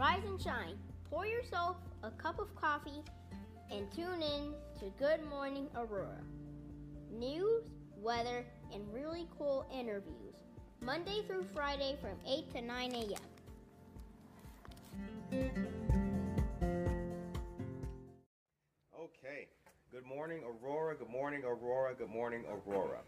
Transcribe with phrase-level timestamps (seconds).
[0.00, 0.78] Rise and shine.
[1.10, 3.02] Pour yourself a cup of coffee
[3.70, 6.22] and tune in to Good Morning Aurora.
[7.12, 7.64] News,
[7.98, 10.36] weather, and really cool interviews.
[10.80, 13.10] Monday through Friday from 8 to 9 a.m.
[18.98, 19.48] Okay.
[19.92, 20.96] Good morning, Aurora.
[20.96, 21.94] Good morning, Aurora.
[21.94, 23.00] Good morning, Aurora.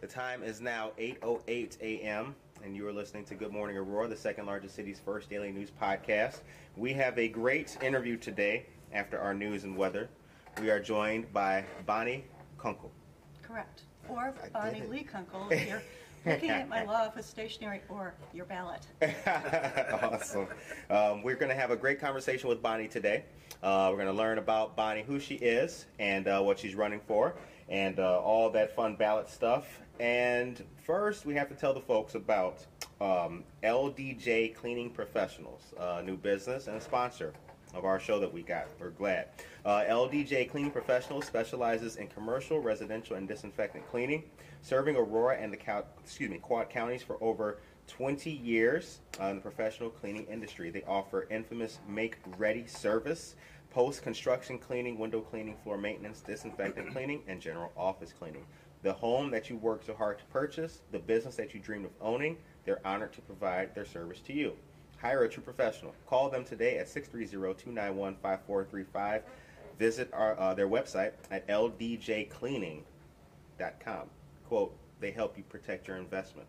[0.00, 2.34] The time is now 8:08 a.m.
[2.64, 5.70] and you are listening to Good Morning Aurora, the second largest city's first daily news
[5.80, 6.40] podcast.
[6.76, 10.08] We have a great interview today after our news and weather.
[10.60, 12.24] We are joined by Bonnie
[12.58, 12.90] Kunkel.
[13.42, 13.82] Correct.
[14.08, 14.82] Or I Bonnie.
[14.88, 15.82] Lee Kunkel, if you're
[16.26, 18.86] looking at my law office stationery or your ballot.
[20.02, 20.48] awesome.
[20.90, 23.24] Um, we're going to have a great conversation with Bonnie today.
[23.62, 27.00] Uh, we're going to learn about Bonnie, who she is, and uh, what she's running
[27.06, 27.36] for,
[27.70, 29.80] and uh, all that fun ballot stuff.
[29.98, 32.66] And first, we have to tell the folks about
[33.00, 37.32] um, LDJ Cleaning Professionals, a new business and a sponsor
[37.74, 38.66] of our show that we got.
[38.78, 39.28] We're glad.
[39.64, 44.24] Uh, LDJ Cleaning Professionals specializes in commercial, residential, and disinfectant cleaning,
[44.62, 45.58] serving Aurora and the
[46.02, 50.70] excuse me Quad counties for over 20 years uh, in the professional cleaning industry.
[50.70, 53.34] They offer infamous make-ready service,
[53.70, 58.44] post-construction cleaning, window cleaning, floor maintenance, disinfectant cleaning, and general office cleaning.
[58.82, 61.92] The home that you worked so hard to purchase, the business that you dreamed of
[62.00, 64.54] owning, they're honored to provide their service to you.
[65.00, 65.92] Hire a true professional.
[66.06, 69.22] Call them today at 630-291-5435.
[69.78, 72.82] Visit our, uh, their website at ldjcleaning.com.
[74.46, 76.46] Quote, they help you protect your investment.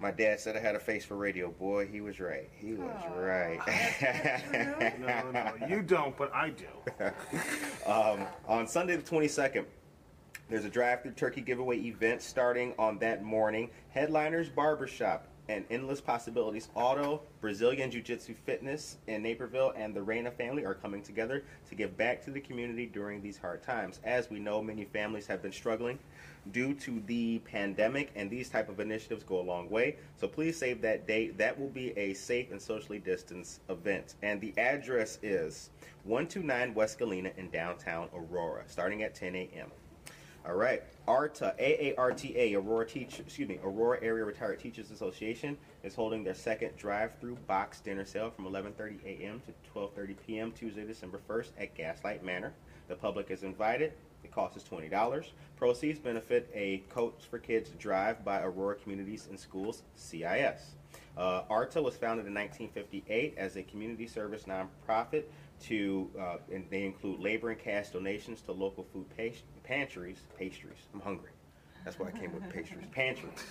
[0.00, 1.50] My dad said I had a face for radio.
[1.50, 2.48] Boy, he was right.
[2.56, 3.60] He was right.
[4.98, 6.66] No, no, you don't, but I do.
[7.86, 9.64] Um, on Sunday the 22nd,
[10.48, 13.70] there's a drive-through turkey giveaway event starting on that morning.
[13.88, 20.64] Headliners Barbershop and Endless Possibilities Auto, Brazilian Jiu-Jitsu Fitness in Naperville, and the Reina family
[20.64, 23.98] are coming together to give back to the community during these hard times.
[24.04, 25.98] As we know, many families have been struggling
[26.52, 29.96] due to the pandemic, and these type of initiatives go a long way.
[30.16, 31.36] So please save that date.
[31.36, 34.14] That will be a safe and socially distanced event.
[34.22, 35.70] And the address is
[36.04, 39.72] 129 West Galena in downtown Aurora, starting at 10 a.m.
[40.46, 46.24] All right, ARTA, AARTA, Aurora Teach, excuse me, Aurora Area Retired Teachers Association is holding
[46.24, 49.42] their second drive-through box dinner sale from 11:30 a.m.
[49.46, 50.52] to 12:30 p.m.
[50.52, 52.54] Tuesday, December 1st at Gaslight Manor.
[52.88, 53.92] The public is invited.
[54.22, 55.26] The cost is $20.
[55.56, 60.74] Proceeds benefit a Coach for Kids Drive by Aurora Communities In Schools, CIS.
[61.16, 65.24] Uh, ARTA was founded in 1958 as a community service nonprofit
[65.62, 69.06] to, uh, and they include labor and cash donations to local food
[69.62, 70.78] pantries, pastries.
[70.94, 71.30] I'm hungry.
[71.84, 73.44] That's why I came with pastries, pantries,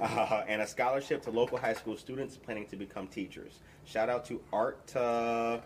[0.00, 3.60] uh, and a scholarship to local high school students planning to become teachers.
[3.84, 5.62] Shout out to ARTA.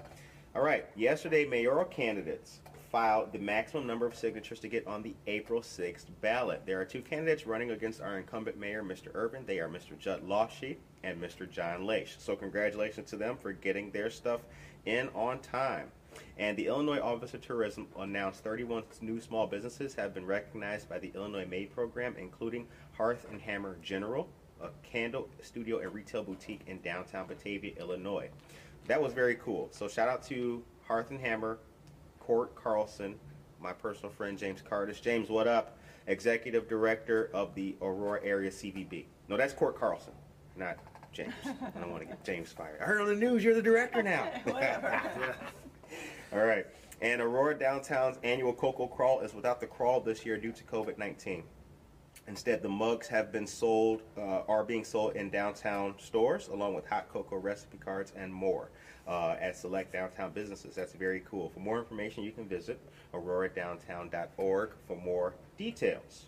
[0.55, 2.61] All right, yesterday mayoral candidates
[2.91, 6.63] filed the maximum number of signatures to get on the April 6th ballot.
[6.65, 9.15] There are two candidates running against our incumbent mayor, Mr.
[9.15, 9.45] Irvin.
[9.47, 9.99] They are Mr.
[9.99, 11.49] Judd Lofchie and Mr.
[11.49, 12.19] John Laesch.
[12.19, 14.41] So congratulations to them for getting their stuff
[14.87, 15.91] in on time.
[16.39, 20.99] And the Illinois Office of Tourism announced 31 new small businesses have been recognized by
[20.99, 24.29] the Illinois Made program, including Hearth and Hammer General,
[24.63, 28.31] a candle studio and retail boutique in downtown Batavia, Illinois.
[28.87, 29.69] That was very cool.
[29.71, 31.59] So shout out to Hearth and Hammer,
[32.29, 33.15] Cort Carlson,
[33.59, 35.01] my personal friend James Cardis.
[35.01, 35.79] James, what up?
[36.09, 39.07] Executive Director of the Aurora Area CVB.
[39.29, 40.13] No, that's Cort Carlson,
[40.55, 40.77] not
[41.11, 41.33] James.
[41.47, 42.83] I don't want to get James fired.
[42.83, 44.31] I heard on the news you're the director now.
[46.35, 46.67] All right.
[47.01, 50.99] And Aurora Downtown's annual Cocoa Crawl is without the crawl this year due to COVID
[50.99, 51.45] 19.
[52.27, 56.85] Instead, the mugs have been sold, uh, are being sold in downtown stores, along with
[56.85, 58.69] hot cocoa recipe cards and more
[59.09, 60.75] uh, at select downtown businesses.
[60.75, 61.49] That's very cool.
[61.49, 62.79] For more information, you can visit
[63.15, 66.27] auroradowntown.org for more details.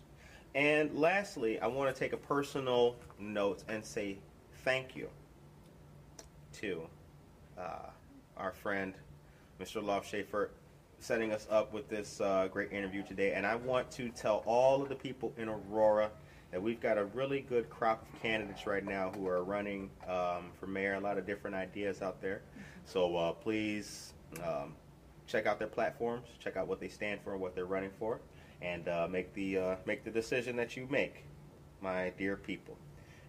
[0.55, 4.17] And lastly, I want to take a personal note and say
[4.65, 5.07] thank you
[6.53, 6.81] to
[7.57, 7.89] uh,
[8.35, 8.93] our friend,
[9.61, 9.81] Mr.
[9.81, 10.49] Love Schaefer,
[10.99, 13.33] setting us up with this uh, great interview today.
[13.33, 16.09] And I want to tell all of the people in Aurora
[16.51, 20.51] that we've got a really good crop of candidates right now who are running um,
[20.59, 20.95] for mayor.
[20.95, 22.41] A lot of different ideas out there.
[22.91, 24.11] So uh, please
[24.43, 24.75] um,
[25.25, 28.19] check out their platforms, check out what they stand for what they're running for,
[28.61, 31.23] and uh, make the uh, make the decision that you make,
[31.79, 32.77] my dear people.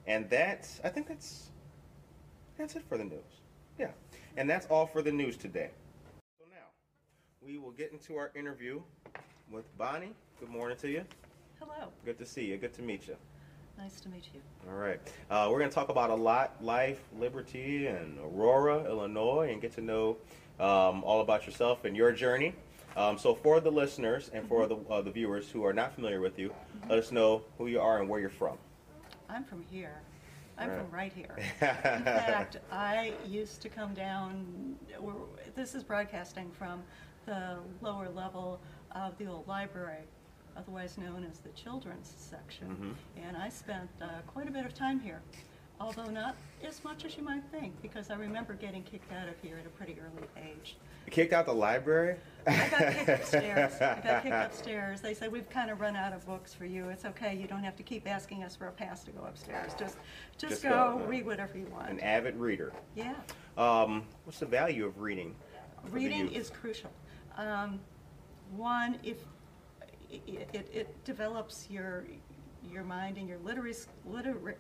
[0.09, 1.51] And that's I think that's
[2.59, 3.39] that's it for the news.
[3.79, 3.93] Yeah,
[4.37, 5.71] and that's all for the news today.
[6.41, 6.67] So now
[7.41, 8.83] we will get into our interview
[9.49, 10.15] with Bonnie.
[10.41, 11.05] Good morning to you.
[11.61, 11.91] Hello.
[12.05, 12.57] Good to see you.
[12.57, 13.17] Good to meet you.
[13.79, 14.41] Nice to meet you.
[14.69, 15.01] All right.
[15.31, 19.73] Uh, we're going to talk about a lot life, liberty, and Aurora, Illinois, and get
[19.75, 20.17] to know
[20.61, 22.55] um, all about yourself and your journey.
[22.97, 26.21] Um, so, for the listeners and for the, uh, the viewers who are not familiar
[26.21, 26.55] with you,
[26.89, 28.59] let us know who you are and where you're from.
[29.29, 30.01] I'm from here.
[30.59, 30.79] I'm Right.
[30.79, 31.35] from right here.
[31.39, 34.77] In fact, I used to come down,
[35.57, 36.83] this is broadcasting from
[37.25, 38.61] the lower level
[38.95, 40.03] of the old library,
[40.57, 42.97] otherwise known as the children's section.
[43.27, 45.21] And I spent uh, quite a bit of time here,
[45.81, 49.35] although not as much as you might think, because I remember getting kicked out of
[49.43, 50.77] here at a pretty early age.
[51.11, 52.17] Kicked out the library?
[52.47, 53.75] I got kicked upstairs.
[53.81, 55.01] I got kicked upstairs.
[55.01, 56.89] They said, we've kind of run out of books for you.
[56.91, 57.35] It's okay.
[57.35, 59.73] You don't have to keep asking us for a pass to go upstairs.
[59.79, 59.97] Just,
[60.39, 61.05] just Just go, go.
[61.07, 61.91] read whatever you want.
[61.91, 62.73] An avid reader.
[62.95, 63.15] Yeah.
[63.59, 65.35] Um, what's the value of reading?
[65.91, 66.91] Reading is crucial.
[67.37, 67.81] Um,
[68.57, 69.17] one, if
[70.13, 72.05] it, it, develops your
[72.71, 74.57] your mind and your literacy, liter,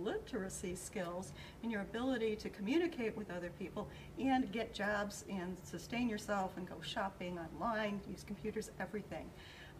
[0.00, 1.32] literacy skills
[1.62, 3.88] and your ability to communicate with other people
[4.18, 9.28] and get jobs and sustain yourself and go shopping online, use computers, everything.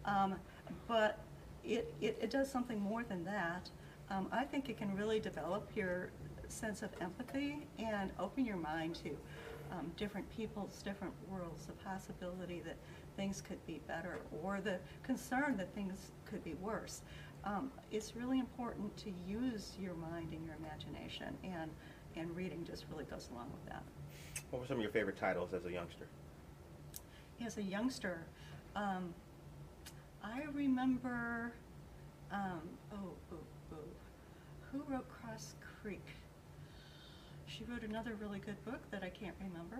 [0.05, 0.35] Um,
[0.87, 1.19] but
[1.63, 3.69] it, it, it does something more than that.
[4.09, 6.09] Um, I think it can really develop your
[6.49, 9.17] sense of empathy and open your mind to
[9.71, 12.75] um, different people's different worlds, the possibility that
[13.15, 17.01] things could be better or the concern that things could be worse.
[17.45, 21.69] Um, it's really important to use your mind and your imagination, and,
[22.15, 23.83] and reading just really goes along with that.
[24.49, 26.07] What were some of your favorite titles as a youngster?
[27.45, 28.25] As a youngster,
[28.75, 29.13] um,
[30.23, 31.53] I remember,
[32.31, 32.61] um,
[32.93, 33.35] oh, oh,
[33.73, 33.75] oh,
[34.71, 36.05] who wrote Cross Creek?
[37.45, 39.79] She wrote another really good book that I can't remember.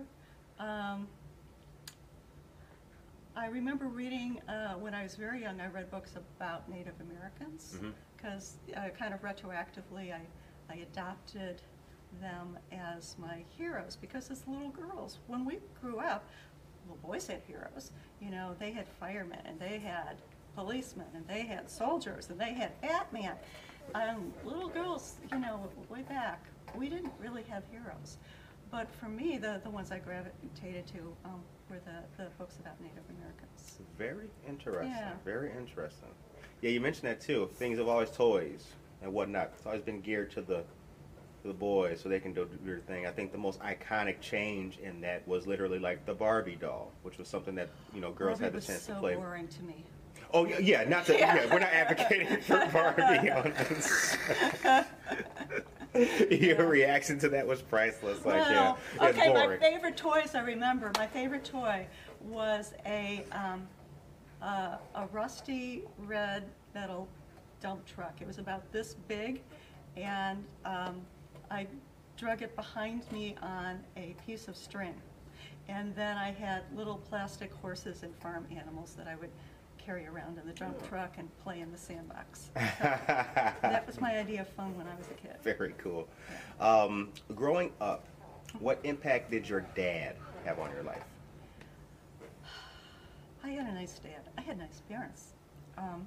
[3.36, 7.76] I remember reading, uh, when I was very young, I read books about Native Americans
[8.16, 10.20] because uh, kind of retroactively I,
[10.70, 11.60] I adopted
[12.20, 16.24] them as my heroes because as little girls, when we grew up,
[16.86, 17.90] well, boys had heroes.
[18.20, 20.18] You know, they had firemen and they had
[20.54, 23.34] policemen and they had soldiers and they had Batman.
[23.96, 26.44] Um, little girls, you know, way back,
[26.76, 28.18] we didn't really have heroes.
[28.70, 31.40] But for me, the, the ones I gravitated to um,
[31.70, 33.78] were the, the books about Native Americans.
[33.98, 34.90] Very interesting.
[34.90, 35.12] Yeah.
[35.24, 36.08] Very interesting.
[36.60, 37.50] Yeah, you mentioned that too.
[37.54, 38.66] Things have always toys
[39.02, 39.52] and whatnot.
[39.56, 40.64] It's always been geared to the
[41.42, 43.06] to the boys so they can do their thing.
[43.06, 47.18] I think the most iconic change in that was literally like the Barbie doll, which
[47.18, 49.14] was something that you know girls Barbie had the chance so to play.
[49.14, 49.84] boring to me.
[50.32, 51.36] Oh yeah, yeah, not to, yeah.
[51.36, 51.52] Yeah.
[51.52, 54.16] we're not advocating for Barbie on this.
[56.30, 58.24] Your reaction to that was priceless.
[58.24, 60.90] Like, well, it's okay, my favorite toys I remember.
[60.96, 61.86] My favorite toy
[62.20, 63.66] was a um,
[64.42, 66.44] uh, a rusty red
[66.74, 67.08] metal
[67.60, 68.20] dump truck.
[68.20, 69.40] It was about this big,
[69.96, 71.00] and um,
[71.50, 71.66] I
[72.16, 74.94] drug it behind me on a piece of string.
[75.68, 79.30] And then I had little plastic horses and farm animals that I would
[79.84, 82.50] carry around in the dump truck and play in the sandbox.
[82.54, 85.36] that was my idea of fun when I was a kid.
[85.42, 86.08] Very cool.
[86.60, 88.06] Um, growing up,
[88.60, 91.02] what impact did your dad have on your life?
[93.42, 94.22] I had a nice dad.
[94.38, 95.32] I had nice parents.
[95.76, 96.06] Um,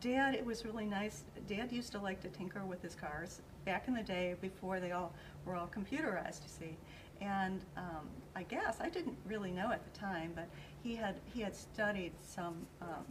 [0.00, 1.22] dad, it was really nice.
[1.46, 4.90] Dad used to like to tinker with his cars back in the day before they
[4.90, 5.12] all
[5.44, 6.76] were all computerized, you see.
[7.22, 10.48] And um, I guess I didn't really know at the time, but
[10.82, 13.04] he had he had studied some um,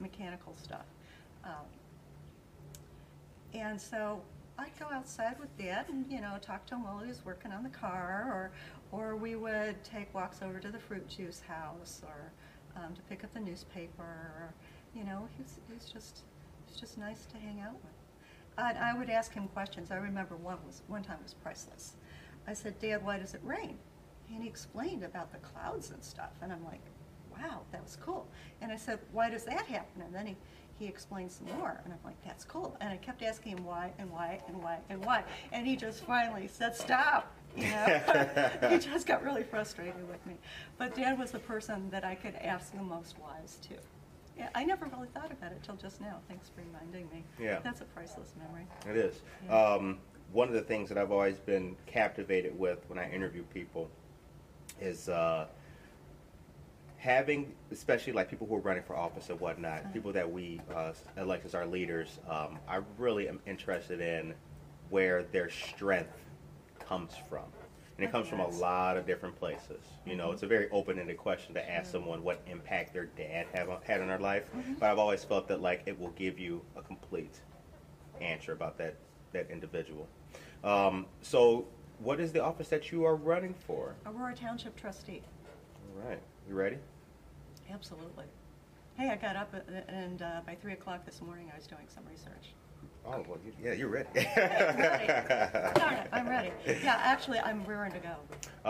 [0.00, 0.86] mechanical stuff.
[1.44, 1.68] Um,
[3.52, 4.22] and so
[4.58, 7.52] I'd go outside with Dad and, you know, talk to him while he was working
[7.52, 8.50] on the car,
[8.92, 12.32] or, or we would take walks over to the fruit juice house, or
[12.80, 14.54] um, to pick up the newspaper, or,
[14.94, 16.20] you know, he was, he was just,
[16.64, 17.92] he was just nice to hang out with.
[18.58, 19.90] And I would ask him questions.
[19.90, 21.94] I remember one was, one time was priceless.
[22.46, 23.78] I said, Dad, why does it rain?
[24.32, 26.80] And he explained about the clouds and stuff, and I'm like,
[27.32, 28.26] wow, that was cool.
[28.60, 30.02] And I said, why does that happen?
[30.02, 30.36] And then he,
[30.78, 32.76] he explained some more, and I'm like, that's cool.
[32.80, 36.04] And I kept asking him why and why and why and why, and he just
[36.04, 37.32] finally said, stop.
[37.54, 40.34] You know, he just got really frustrated with me.
[40.78, 43.74] But Dad was the person that I could ask the most wise to.
[44.38, 46.18] Yeah, I never really thought about it till just now.
[46.28, 47.24] Thanks for reminding me.
[47.38, 47.58] Yeah.
[47.62, 48.66] That's a priceless memory.
[48.88, 49.20] It is.
[49.46, 49.54] Yeah.
[49.54, 49.98] Um,
[50.32, 53.90] one of the things that I've always been captivated with when I interview people
[54.80, 55.46] is uh,
[56.96, 60.92] having, especially like people who are running for office and whatnot, people that we uh,
[61.18, 62.18] elect as our leaders.
[62.28, 64.34] Um, I really am interested in
[64.88, 66.18] where their strength
[66.78, 67.44] comes from.
[67.98, 69.84] And it comes from a lot of different places.
[70.06, 70.32] You know, Mhm.
[70.32, 74.08] it's a very open-ended question to ask someone what impact their dad have had on
[74.08, 74.50] their life.
[74.54, 74.78] Mhm.
[74.80, 77.42] But I've always felt that like it will give you a complete
[78.20, 78.96] answer about that
[79.32, 80.08] that individual.
[80.64, 81.66] Um, so,
[81.98, 83.94] what is the office that you are running for?
[84.06, 85.22] Aurora Township trustee.
[86.02, 86.76] All right, you ready?
[87.70, 88.24] Absolutely.
[88.96, 89.54] Hey, I got up
[89.88, 92.52] and uh, by three o'clock this morning, I was doing some research.
[93.04, 94.08] Oh, well, you, yeah, you're ready.
[94.14, 96.50] Darn it, I'm ready.
[96.66, 98.14] Yeah, actually, I'm rearing to go.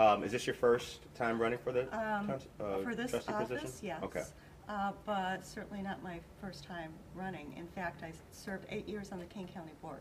[0.01, 3.69] um, is this your first time running for the Um, uh, For this office, position?
[3.83, 4.03] yes.
[4.03, 4.23] Okay.
[4.69, 7.53] Uh, But certainly not my first time running.
[7.57, 9.99] In fact, I served eight years on the Kane County Board.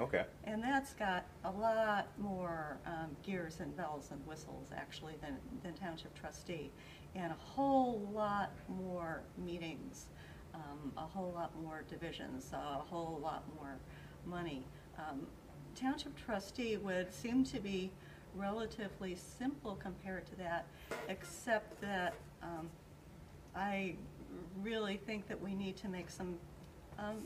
[0.00, 0.24] Okay.
[0.44, 5.74] And that's got a lot more um, gears and bells and whistles, actually, than, than
[5.74, 6.70] township trustee.
[7.16, 10.06] And a whole lot more meetings,
[10.54, 13.76] um, a whole lot more divisions, a whole lot more
[14.24, 14.64] money.
[14.98, 15.26] Um,
[15.74, 17.92] Township trustee would seem to be
[18.34, 20.66] relatively simple compared to that,
[21.08, 22.68] except that um,
[23.54, 23.94] I
[24.60, 26.34] really think that we need to make some
[26.98, 27.18] um,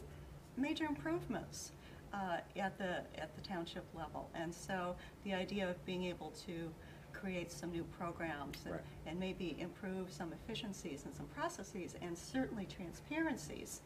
[0.59, 1.73] major improvements
[2.13, 4.29] uh, at the, at the township level.
[4.35, 6.71] And so the idea of being able to
[7.13, 8.83] create some new programs and- Right.
[9.07, 13.81] and maybe improve some efficiencies and some processes and certainly transparencies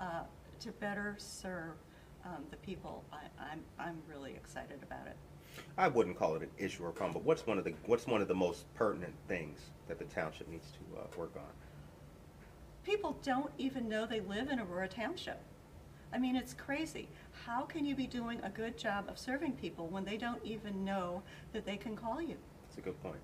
[0.00, 0.22] uh,
[0.60, 1.74] to better serve
[2.24, 3.18] um, the people, I,
[3.52, 5.16] I'm, I'm really excited about it.
[5.78, 8.20] I wouldn't call it an issue or problem, but what's one of the what's one
[8.20, 11.42] of the most pertinent things that the township needs to uh, work on?
[12.82, 15.40] people don't even know they live in Aurora Township.
[16.14, 17.08] I mean, it's crazy.
[17.44, 20.84] How can you be doing a good job of serving people when they don't even
[20.84, 22.36] know that they can call you?
[22.68, 23.18] That's a good point.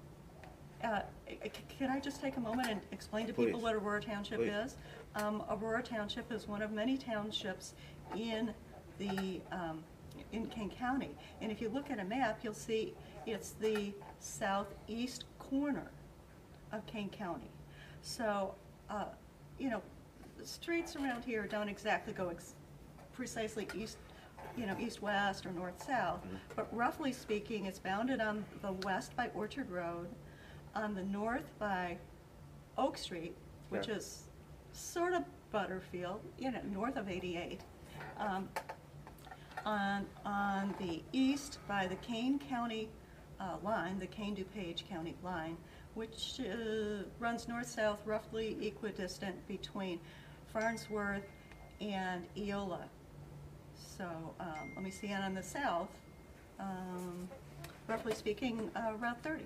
[0.83, 3.63] Uh, c- Can I just take a moment and explain to people Please.
[3.63, 4.49] what Aurora Township Please.
[4.51, 4.77] is?
[5.15, 7.75] Um, Aurora Township is one of many townships
[8.17, 8.53] in
[8.99, 9.85] the, um,
[10.33, 11.11] in Kane County.
[11.41, 12.95] And if you look at a map, you'll see
[13.27, 15.91] it's the southeast corner
[16.73, 17.51] of Kane County.
[18.03, 18.55] So,
[18.89, 19.05] uh,
[19.59, 19.83] you know,
[20.39, 22.55] the streets around here don't exactly go ex-
[23.25, 23.99] precisely east,
[24.57, 26.21] you know, east-west or north-south,
[26.57, 30.09] but roughly speaking, it's bounded on the west by Orchard Road,
[30.75, 31.99] on the north by
[32.79, 33.37] Oak Street,
[33.69, 33.97] which Yeah.
[33.97, 34.23] is
[34.73, 35.23] sort of
[35.53, 37.61] Butterfield, you know, north of 88.
[38.17, 38.49] Um,
[39.67, 42.89] on, on the east by the Kane County
[43.39, 45.59] uh, line, the Kane DuPage County line,
[45.93, 50.01] which uh, runs north-south roughly equidistant between
[50.55, 51.27] Farnsworth
[51.83, 52.89] and Eola.
[54.01, 54.09] So,
[54.41, 55.91] um, let me see, and on the south,
[56.59, 57.29] um,
[57.87, 59.45] roughly speaking, uh, Route 30.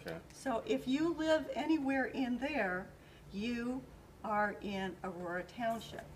[0.00, 0.16] Okay.
[0.32, 2.86] So if you live anywhere in there,
[3.34, 3.82] you
[4.24, 6.06] are in Aurora Township.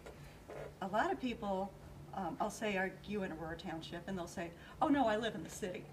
[0.81, 1.71] A lot of people,
[2.15, 4.09] um, I'll say, are you in Aurora Township?
[4.09, 4.49] And they'll say,
[4.81, 5.85] oh, no, I live in the city.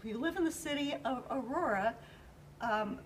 [0.00, 1.94] If you live in the city of Aurora,
[2.60, 2.98] um,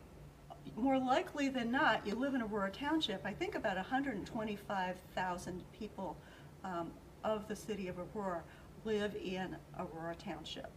[0.74, 3.26] more likely than not, you live in Aurora Township.
[3.26, 6.16] I think about 125,000 people
[6.64, 6.90] um,
[7.26, 8.42] of the city of Aurora
[8.84, 10.70] live in Aurora Township.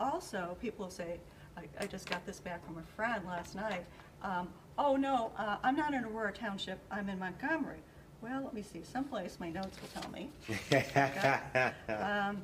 [0.00, 1.20] Also, people will say,
[1.56, 3.86] I, I just got this back from a friend last night,
[4.22, 7.78] um, oh, no, uh, I'm not in Aurora Township, I'm in Montgomery.
[8.20, 10.30] Well, let me see, someplace my notes will tell me.
[11.88, 12.42] Um,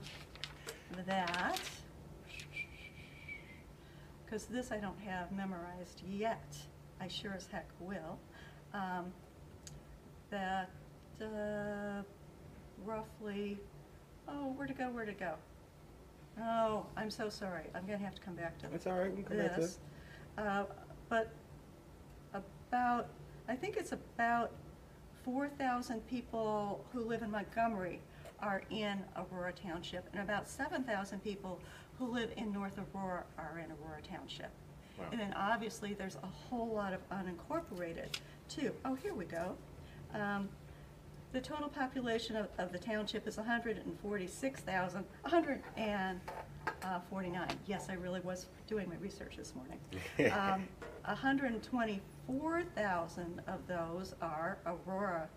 [1.07, 1.61] that,
[4.25, 6.57] because this I don't have memorized yet,
[7.01, 8.19] I sure as heck will,
[8.73, 9.13] um,
[10.31, 10.71] that
[11.21, 12.03] uh,
[12.85, 13.59] roughly,
[14.29, 15.35] oh, where to go, where to go?
[16.41, 19.11] Oh, I'm so sorry, I'm gonna have to come back to It's all right.
[19.11, 19.61] We can come back to it.
[19.63, 19.79] this.
[20.37, 20.65] Uh,
[21.09, 21.33] But
[22.35, 23.09] about,
[23.49, 24.53] I think it's about
[25.25, 28.01] four thousand people who live in Montgomery
[28.41, 31.59] are in Aurora Township, and about seven thousand people
[31.99, 34.51] who live in North Aurora are in Aurora Township.
[34.99, 35.07] Wow.
[35.11, 38.15] And then obviously, there's a whole lot of unincorporated
[38.49, 38.73] too.
[38.85, 39.57] Oh, here we go.
[40.15, 40.49] Um,
[41.33, 46.21] The total population of, of the township is hundred and forty-six thousand, hundred and
[46.83, 47.51] uh, forty-nine.
[47.67, 49.79] Yes, I really was doing my research this morning.
[50.35, 50.67] Um,
[51.05, 55.29] hundred and twenty-four thousand of those are Aurora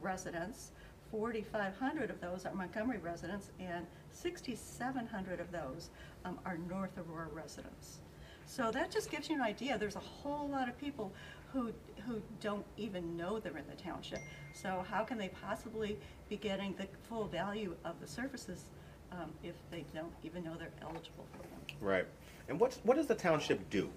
[0.00, 0.72] residents,
[1.10, 5.90] forty-five hundred of those are Montgomery residents, and sixty-seven hundred of those
[6.24, 7.98] um, are North Aurora residents.
[8.44, 11.12] So that just gives you an idea, there's a whole lot of people
[11.52, 11.72] who,
[12.06, 14.20] who don't even know they're in the township.
[14.54, 18.64] So how can they possibly be getting the full value of the services
[19.12, 21.60] um, if they don't even know they're eligible for them?
[21.80, 22.06] Right.
[22.48, 23.88] And what's what does the township do?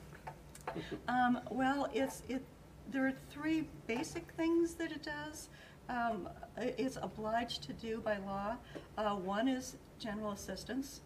[1.08, 2.44] Um, well, it's, it,
[2.92, 5.50] there are three basic things that it does.
[5.90, 8.56] Um, it's obliged to do by law.
[8.98, 11.02] Uh, one is general assistance,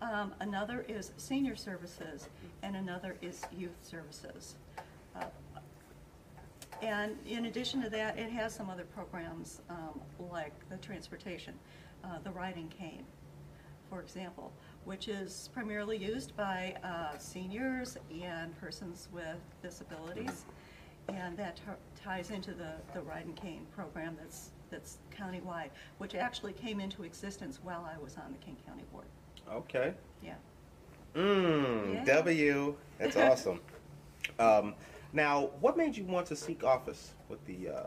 [0.00, 2.28] um, another is senior services,
[2.62, 4.54] and another is youth services.
[5.16, 5.24] Uh,
[6.82, 11.54] And in addition to that, it has some other programs, um, like the transportation.
[12.04, 13.04] uh, the Ride in Kane,
[13.90, 14.52] for example,
[14.84, 20.44] which is primarily used by uh, seniors and persons with disabilities.
[21.08, 21.62] And that t-
[22.00, 27.02] ties into the, the Ride in Kane program that's, that's countywide, which actually came into
[27.02, 29.06] existence while I was on the Kane County Board.
[29.50, 29.92] Okay.
[30.22, 30.34] Yeah.
[31.16, 32.04] Mmm, Yeah.
[32.04, 32.76] W.
[32.98, 33.60] That's awesome.
[34.38, 34.74] um,
[35.12, 37.68] now, what made you want to seek office with the?
[37.68, 37.86] Uh,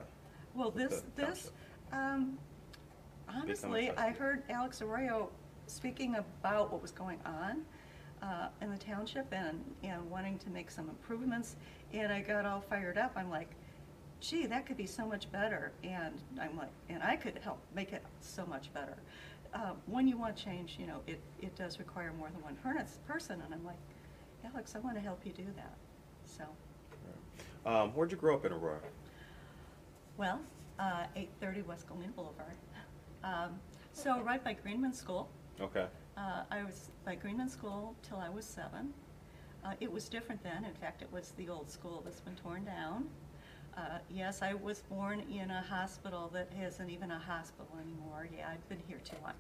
[0.56, 1.52] Well, this, the this,
[1.92, 2.38] um,
[3.28, 3.92] honestly.
[3.92, 5.30] I heard Alex Arroyo
[5.68, 7.64] speaking about what was going on,
[8.22, 11.56] uh, in the township and, and wanting to make some improvements,
[11.94, 13.50] and I got all fired up, I'm like,
[14.20, 17.94] gee, that could be so much better, and I'm like, and I could help make
[17.94, 18.96] it so much better.
[19.54, 22.56] Uh, when you want change, you know, it, it does require more than one
[23.08, 23.80] person, and I'm like,
[24.46, 25.76] Alex, I wanna help you do that,
[26.26, 26.44] so.
[27.66, 28.80] Um, where'd you grow up in Aurora?
[30.18, 30.40] Well,
[30.80, 32.54] uh, 830 West Galena Boulevard.
[33.24, 33.60] Um,
[33.94, 35.30] So right by Greenman School.
[35.60, 35.86] Okay.
[36.18, 38.94] Uh, I was by Greenman School till I was seven.
[39.66, 40.64] Uh, It was different then.
[40.66, 43.10] In fact, it was the old school that's been torn down.
[43.78, 48.28] Uh, Yes, I was born in a hospital that isn't even a hospital anymore.
[48.36, 49.34] Yeah, I've been here too long.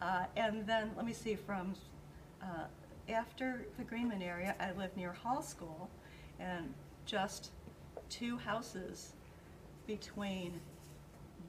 [0.00, 1.74] Uh, And then, let me see, from,
[2.42, 2.66] uh,
[3.08, 5.88] after the Greenman area, I lived near Hall School
[6.38, 6.72] and
[7.06, 7.50] just
[8.18, 9.12] two houses
[9.86, 10.60] between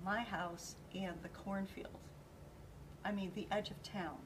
[0.03, 1.99] my house and the cornfield.
[3.03, 4.17] I mean, the edge of town.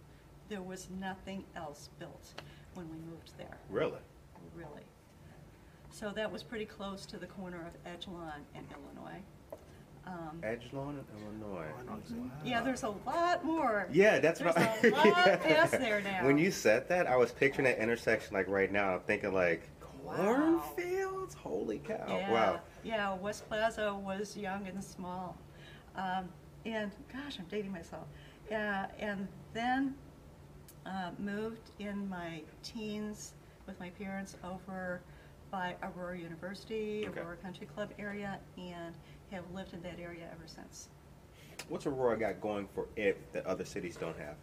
[0.48, 2.34] There was nothing else built
[2.74, 4.00] when we moved there, Really?
[4.56, 4.84] really.
[5.92, 9.20] So that was pretty close to the corner of Edgelawn and Illinois.
[10.08, 11.66] Um, Edgelawn in Illinois.
[11.80, 12.50] I know exactly.
[12.50, 13.88] Yeah, there's a lot more.
[13.92, 16.26] Yeah, that's There's what a lot past there now.
[16.26, 18.94] When you said that, I was picturing that intersection like right now.
[18.96, 19.62] I'm thinking like
[20.04, 20.62] Wow.
[20.76, 21.34] cornfields.
[21.36, 22.06] Holy cow!
[22.08, 22.60] Yeah, Wow.
[22.84, 25.38] Yeah, West Plaza was young and small.
[25.96, 26.30] Um,
[26.66, 28.06] and gosh, I'm dating myself.
[28.50, 29.96] Yeah, and then
[30.86, 33.34] uh, moved in my teens
[33.68, 35.02] with my parents over
[35.52, 37.20] by Aurora University, Okay.
[37.22, 38.94] Aurora Country Club area, and
[39.32, 40.90] have lived in that area ever since.
[41.68, 44.36] What's Aurora got going for it that other cities don't have?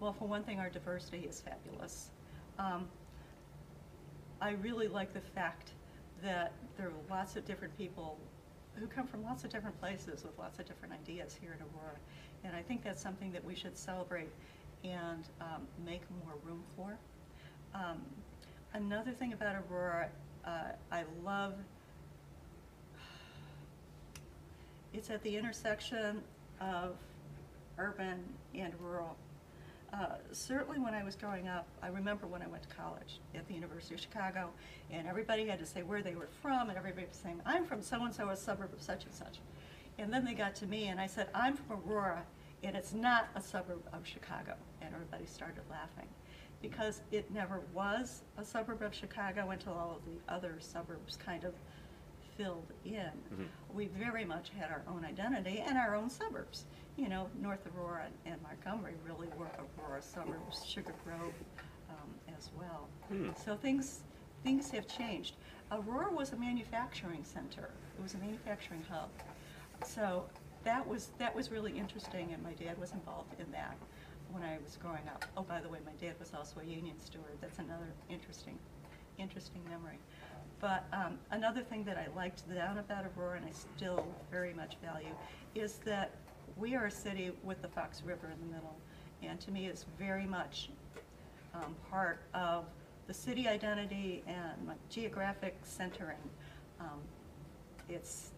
[0.00, 2.10] Well, for one thing, our diversity is fabulous.
[2.58, 2.88] Um,
[4.40, 5.72] I really like the fact
[6.22, 8.18] that there are lots of different people
[8.76, 11.96] who come from lots of different places with lots of different ideas here in Aurora.
[12.44, 14.30] And I think that's something that we should celebrate
[14.84, 16.96] and um, make more room for.
[17.74, 18.00] Um,
[18.74, 20.08] another thing about Aurora,
[20.44, 21.54] uh, I love
[24.92, 26.22] it's at the intersection
[26.60, 26.96] of
[27.76, 28.24] urban
[28.54, 29.16] and rural.
[29.92, 33.48] Uh, certainly when I was growing up, I remember when I went to college at
[33.48, 34.50] the University of Chicago,
[34.90, 37.80] and everybody had to say where they were from, and everybody was saying, I'm from
[37.80, 39.38] so-and-so, a suburb of such and such.
[39.98, 42.22] And then they got to me, and I said, I'm from Aurora,
[42.62, 44.54] and it's not a suburb of Chicago.
[44.82, 46.08] And everybody started laughing,
[46.60, 51.44] because it never was a suburb of Chicago until all of the other suburbs kind
[51.44, 51.54] of
[52.38, 53.10] filled in.
[53.32, 53.48] Mhm.
[53.74, 56.64] We very much had our own identity and our own suburbs.
[56.96, 61.34] You know, North Aurora and Montgomery really were Aurora suburbs, Sugar Grove
[61.90, 62.88] um, as well.
[63.08, 63.30] Hmm.
[63.36, 64.04] So things,
[64.44, 65.34] things have changed.
[65.72, 67.70] Aurora was a manufacturing center.
[67.98, 69.10] It was a manufacturing hub.
[69.84, 70.24] So
[70.64, 73.76] that was, that was really interesting, and my dad was involved in that
[74.30, 75.24] when I was growing up.
[75.36, 77.36] Oh, by the way, my dad was also a union steward.
[77.40, 78.58] That's another interesting,
[79.18, 79.98] interesting memory.
[80.60, 84.76] But um, another thing that I liked down about Aurora, and I still very much
[84.84, 85.14] value,
[85.54, 86.10] is that
[86.56, 88.76] we are a city with the Fox River in the middle.
[89.22, 90.70] And to me, it's very much
[91.54, 92.64] um, part of
[93.06, 96.18] the city identity and geographic centering.
[96.80, 97.00] Um,
[97.88, 98.32] It's,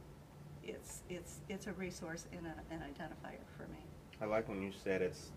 [0.62, 3.82] it's, it's, it's a resource and a- an identifier for me.
[4.20, 5.30] I like when you said it's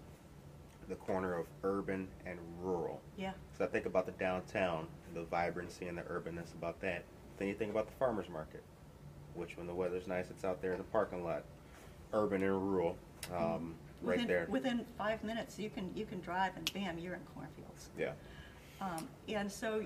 [0.89, 3.02] the corner of urban and rural.
[3.17, 7.04] Yeah, So I think about the downtown, the vibrancy and the urbanness about that.
[7.38, 8.63] Then you think about the farmers market,
[9.36, 11.43] which when the weather's nice, it's out there in the parking lot,
[12.13, 12.98] urban and rural,
[13.34, 14.48] um, right Within- there.
[14.50, 17.89] Within five minutes, you can, you can drive and bam, you're in cornfields.
[17.98, 18.13] Yeah.
[18.82, 19.86] Um, And so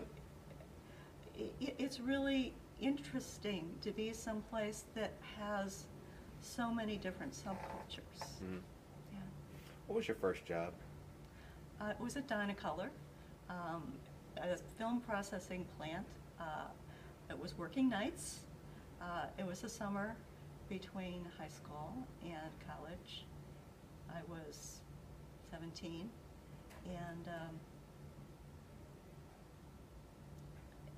[1.39, 5.85] i- it's really interesting to be someplace that has
[6.41, 8.39] so many different subcultures.
[8.43, 8.61] Mhm.
[9.13, 9.19] Yeah.
[9.87, 10.73] What was your first job?
[11.79, 12.89] Uh, It was at Dynacolor,
[13.49, 13.93] um,
[14.37, 16.05] a film processing plant.
[16.39, 16.65] Uh,
[17.29, 18.39] It was working nights.
[19.01, 20.15] Uh, It was a summer
[20.69, 23.25] between high school and college.
[24.09, 24.79] I was
[25.51, 26.09] 17,
[26.85, 27.59] and um,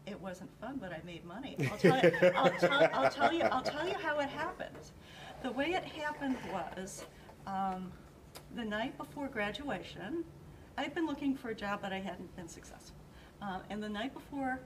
[0.06, 1.56] it wasn't fun, but I made money.
[1.72, 4.92] I'll tell you, I'll tell, I'll tell you, I'll tell you how it happened.
[5.44, 7.06] The way it happened was,
[7.48, 7.92] um,
[8.56, 10.24] the night before graduation,
[10.80, 12.96] I'd been looking for a job, but I hadn't been successful.
[13.42, 14.62] Um, and the night before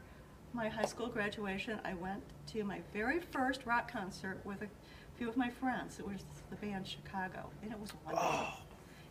[0.53, 2.21] my high school graduation, I went
[2.51, 4.67] to my very first rock concert with a
[5.17, 5.97] few of my friends.
[5.97, 8.29] It was the band Chicago, and it was wonderful.
[8.31, 8.53] Oh.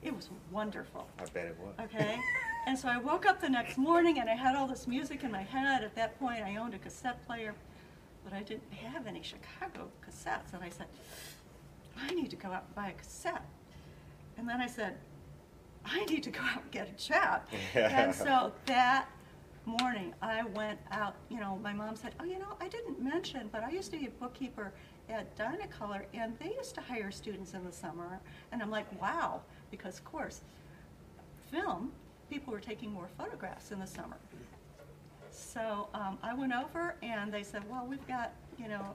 [0.00, 1.08] It was wonderful.
[1.18, 1.74] I bet it was.
[1.80, 2.20] Okay?
[2.68, 5.32] and so I woke up the next morning and I had all this music in
[5.32, 5.82] my head.
[5.82, 7.54] At that point, I owned a cassette player,
[8.22, 10.54] but I didn't have any Chicago cassettes.
[10.54, 10.86] And I said,
[12.00, 13.44] I need to go out and buy a cassette.
[14.36, 14.98] And then I said,
[15.84, 17.42] I need to go out and get a job.
[17.74, 19.08] and so that
[19.64, 21.14] morning, I went out.
[21.28, 23.98] You know, my mom said, Oh, you know, I didn't mention, but I used to
[23.98, 24.72] be a bookkeeper
[25.08, 28.20] at Dynacolor, and they used to hire students in the summer.
[28.50, 30.40] And I'm like, Wow, because of course,
[31.50, 31.92] film,
[32.30, 34.16] people were taking more photographs in the summer.
[35.30, 38.94] So um, I went over, and they said, Well, we've got, you know,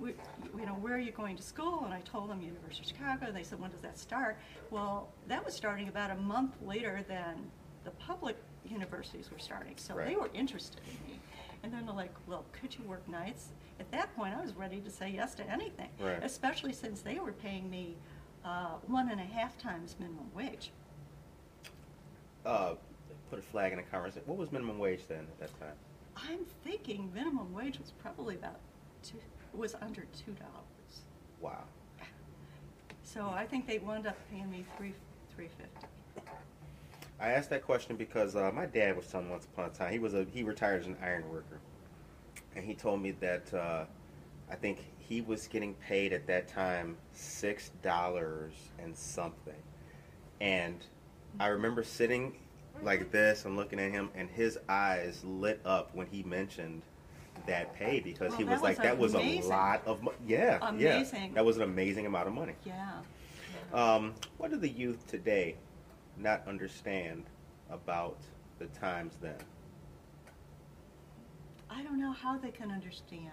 [0.00, 0.14] we,
[0.58, 1.82] you know, where are you going to school?
[1.84, 3.26] And I told them University of Chicago.
[3.26, 4.36] And they said, when does that start?
[4.70, 7.50] Well, that was starting about a month later than
[7.84, 9.74] the public universities were starting.
[9.76, 11.20] So they were interested in me.
[11.62, 13.48] And then they're like, well, could you work nights?
[13.80, 16.22] At that point, I was ready to say yes to anything, Right.
[16.22, 17.96] especially since they were paying me
[18.44, 20.70] uh, one and a half times minimum wage.
[22.44, 22.74] Uh,
[23.30, 24.22] put a flag in the conversation.
[24.26, 25.74] What was minimum wage then at that time?
[26.16, 28.60] I'm thinking minimum wage was probably about
[29.02, 29.18] two,
[29.56, 31.02] was under two dollars.
[31.40, 31.64] Wow.
[33.02, 34.94] So I think they wound up paying me three,
[35.34, 35.86] three fifty.
[37.20, 39.92] I asked that question because uh, my dad was telling me once upon a time
[39.92, 41.60] he was a he retired as an iron worker,
[42.56, 43.84] and he told me that uh,
[44.50, 49.62] I think he was getting paid at that time six dollars and something,
[50.40, 50.84] and
[51.38, 52.34] I remember sitting
[52.82, 56.82] like this and looking at him, and his eyes lit up when he mentioned
[57.46, 59.50] that pay because Well, he that was like that was a amazing.
[59.50, 61.34] lot of mo- yeah yeah Amazing.
[61.34, 62.54] that was an amazing amount of money.
[62.64, 62.90] Yeah.
[63.72, 65.56] Um, what do the youth today
[66.16, 67.24] not understand
[67.70, 68.18] about
[68.58, 69.36] the times then?
[71.70, 73.30] I don't know how they can understand.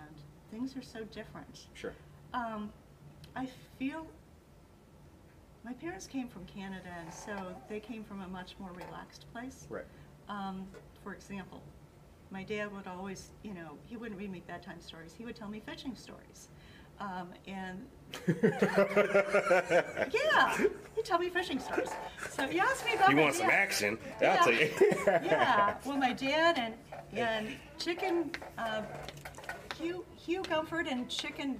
[0.49, 1.67] Things are so different.
[1.73, 1.93] Sure.
[2.33, 2.71] Um,
[3.35, 3.47] I
[3.77, 4.07] feel
[5.63, 7.35] my parents came from Canada, and so
[7.69, 9.67] they came from a much more relaxed place.
[9.69, 9.85] Right.
[10.27, 10.65] Um,
[11.03, 11.61] for example,
[12.31, 15.13] my dad would always, you know, he wouldn't read me bedtime stories.
[15.15, 16.47] He would tell me fishing stories.
[16.99, 17.85] Um, and
[20.13, 20.57] yeah,
[20.95, 21.89] he'd tell me fishing stories.
[22.29, 23.97] So you asked me about You want some action?
[24.21, 24.33] Yeah.
[24.33, 24.69] I'll tell you.
[25.07, 25.75] yeah.
[25.85, 26.75] Well, my dad and
[27.17, 28.83] and chicken uh,
[29.79, 31.59] Hugh Hugh Gumford and chicken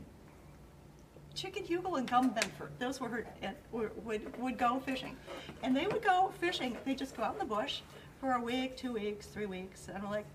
[1.34, 2.69] chicken Hugel and Gum Benford.
[2.77, 3.25] Those were her
[3.71, 5.15] were, would would go fishing,
[5.63, 6.77] and they would go fishing.
[6.86, 7.81] They just go out in the bush
[8.19, 10.27] for a week, two weeks, three weeks, and I'm like,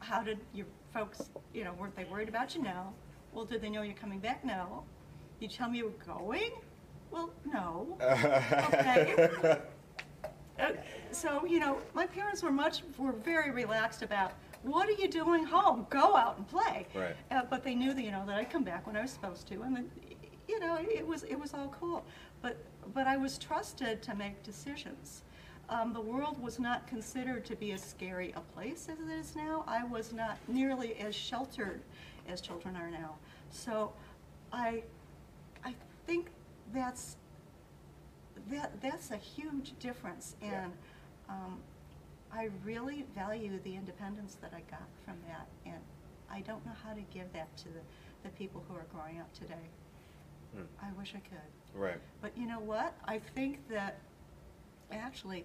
[0.00, 2.62] how did your folks, you know, weren't they worried about you?
[2.62, 2.92] No.
[3.32, 4.44] Well, did they know you're coming back?
[4.44, 4.84] No.
[5.40, 6.52] You tell me you were going?
[7.10, 7.96] Well, no.
[8.00, 9.58] Okay.
[10.58, 10.72] Uh,
[11.12, 14.32] so you know, my parents were much were very relaxed about
[14.62, 15.86] what are you doing home?
[15.88, 16.86] Go out and play.
[16.94, 17.14] Right.
[17.30, 19.46] Uh, but they knew that you know that I'd come back when I was supposed
[19.48, 19.90] to, and then
[20.48, 22.04] you know it was it was all cool.
[22.42, 22.56] But
[22.92, 25.22] but I was trusted to make decisions.
[25.70, 29.36] Um, the world was not considered to be as scary a place as it is
[29.36, 29.64] now.
[29.66, 31.82] I was not nearly as sheltered
[32.28, 33.16] as children are now.
[33.50, 33.92] So
[34.52, 34.82] I
[35.64, 35.74] I
[36.06, 36.28] think
[36.72, 37.16] that's
[38.50, 40.64] that that's a huge difference Yeah.
[40.64, 40.72] and
[41.28, 41.58] um,
[42.32, 45.80] I really value the independence that I got from that and
[46.30, 47.80] I don't know how to give that to the,
[48.22, 49.54] the people who are growing up today.
[50.54, 50.62] Hmm.
[50.82, 51.78] I wish I could.
[51.78, 51.98] Right.
[52.22, 52.94] But you know what?
[53.06, 53.98] I think that
[54.92, 55.44] actually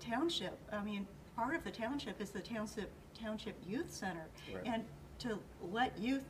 [0.00, 4.26] township, I mean, part of the township is the township, township youth center.
[4.52, 4.62] Right.
[4.66, 4.84] And
[5.20, 5.38] to
[5.72, 6.22] let youth,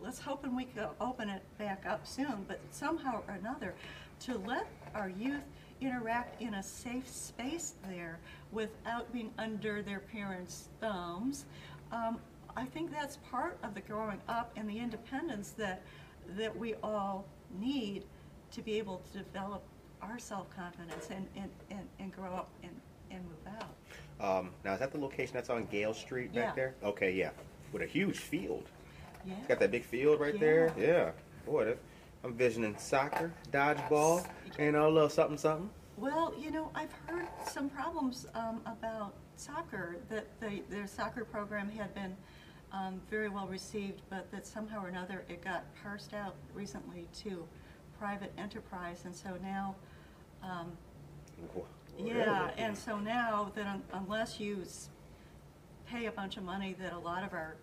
[0.00, 3.74] let's hope and we can open it back up soon, but somehow or another,
[4.20, 5.42] to let our youth
[5.80, 8.18] interact in a safe space there
[8.52, 11.44] without being under their parents' thumbs.
[11.90, 12.18] Um,
[12.56, 15.82] I think that's part of the growing up and the independence that,
[16.36, 17.24] that we all
[17.58, 18.04] need
[18.52, 19.62] to be able to develop
[20.02, 22.72] our self-confidence and, and, and, and grow up and,
[23.10, 24.38] and move out.
[24.38, 26.54] Um, now is that the location that's on Gale Street back Yeah.
[26.54, 26.74] there?
[26.82, 27.30] Okay, yeah,
[27.72, 28.68] with a huge field.
[29.24, 29.34] Yeah.
[29.38, 30.72] It's got that big field right there.
[30.78, 31.10] Yeah,
[31.46, 31.78] boy, that,
[32.24, 34.26] I'm visioning soccer, dodgeball,
[34.58, 35.70] and a little something something.
[35.96, 41.68] Well, you know, I've heard some problems um, about soccer, that the, their soccer program
[41.68, 42.16] had been
[42.72, 47.46] um, very well received, but that somehow or another it got parsed out recently to
[47.98, 49.76] private enterprise, and so now,
[50.42, 50.72] um,
[51.54, 51.64] Wha-
[51.98, 54.88] yeah, and so now that un- unless you s-
[55.86, 57.54] pay a bunch of money that a lot of our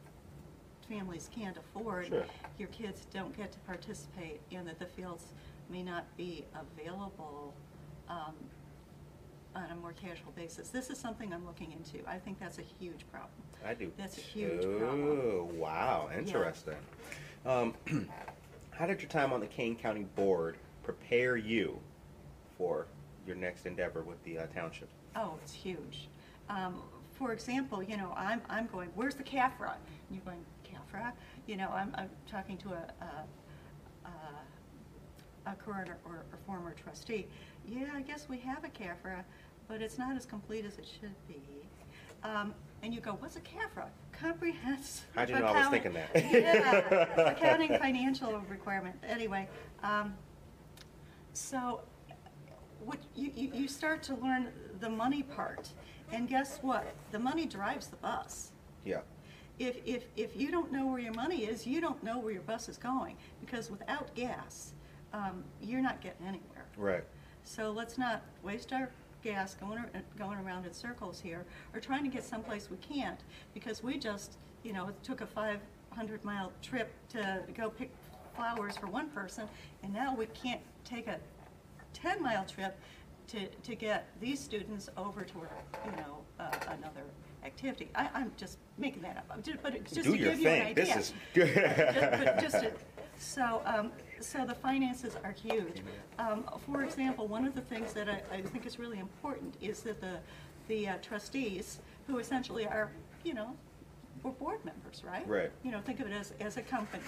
[0.87, 2.25] families can't afford, Sure.
[2.57, 5.33] your kids don't get to participate, and that the fields
[5.69, 7.53] may not be available
[8.07, 8.33] um,
[9.55, 10.69] on a more casual basis.
[10.69, 12.07] This is something I'm looking into.
[12.09, 13.31] I think that's a huge problem.
[13.65, 13.91] I do.
[13.97, 15.21] That's a huge problem.
[15.21, 16.75] Oh, wow, interesting.
[17.45, 17.73] Um,
[18.71, 21.79] how did your time on the Kane County Board prepare you
[22.59, 22.85] for
[23.25, 24.89] your next endeavor with the uh, township?
[25.15, 26.09] Oh, it's huge.
[26.49, 29.73] Um, for example, you know, I'm, I'm going, where's the CAFRA?
[29.73, 31.13] And you're going, CAFRA?
[31.47, 34.09] You know, I'm, I'm talking to a, a,
[35.47, 37.27] a, a current or, or former trustee.
[37.65, 39.23] Yeah, I guess we have a CAFRA,
[39.67, 41.41] but it's not as complete as it should be.
[42.23, 43.87] Um, and you go, what's a CAFRA?
[44.11, 45.05] Comprehensive.
[45.15, 46.09] How'd you know I was thinking that?
[46.13, 48.95] Yeah, accounting financial requirement.
[49.07, 49.47] Anyway,
[49.81, 50.13] um,
[51.33, 51.81] so
[52.85, 54.47] what you, you, you start to learn
[54.79, 55.69] the money part.
[56.11, 56.93] And guess what?
[57.11, 58.51] The money drives the bus.
[58.85, 59.01] Yeah.
[59.59, 62.41] If, if, if you don't know where your money is, you don't know where your
[62.43, 63.15] bus is going.
[63.41, 64.73] Because without gas,
[65.13, 66.65] um, you're not getting anywhere.
[66.77, 67.03] Right.
[67.43, 68.89] So let's not waste our
[69.21, 69.83] gas going,
[70.17, 73.19] going around in circles here, or trying to get someplace we can't,
[73.53, 75.59] because we just, you know, took a five
[75.91, 77.91] hundred mile trip to go pick
[78.35, 79.45] flowers for one person,
[79.83, 81.19] and now we can't take a
[81.93, 82.77] ten mile trip
[83.27, 85.33] to, to get these students over to,
[85.85, 87.03] you know, uh, another
[87.43, 87.89] activity.
[87.95, 90.61] I, I'm just making that up, I'm ju- but just Do to give you an
[90.61, 90.61] thing.
[90.63, 90.85] idea.
[90.85, 92.73] This is Ju- but just to-
[93.19, 95.81] So, um, so the finances are huge.
[96.17, 99.81] Um, for example, one of the things that I, I think is really important is
[99.81, 100.17] that the,
[100.67, 102.89] the uh, trustees, who essentially are,
[103.23, 103.55] you know,
[104.23, 105.27] we're board members, right?
[105.27, 105.51] Right.
[105.63, 107.03] You know, think of it as, as a company.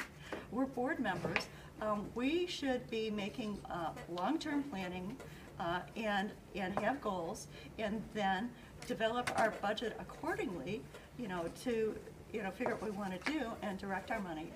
[0.52, 1.48] We're board members.
[1.82, 5.18] Um, we should be making, uh, long-term planning,
[5.60, 7.48] uh, and, and have goals,
[7.80, 8.52] and then
[8.88, 10.82] develop our budget accordingly,
[11.18, 11.96] you know, to,
[12.32, 14.48] you know, figure out what we want to do and direct our money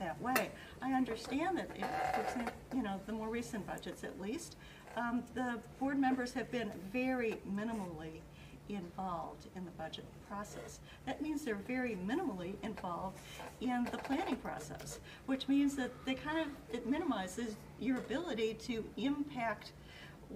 [0.00, 0.50] that way.
[0.82, 4.56] I understand that, if, you know, the more recent budgets at least,
[4.96, 8.20] um, the board members have been very minimally
[8.68, 10.80] involved in the budget process.
[11.06, 13.18] That means they're very minimally involved
[13.60, 18.84] in the planning process, which means that they kind of, it minimizes your ability to
[18.96, 19.72] impact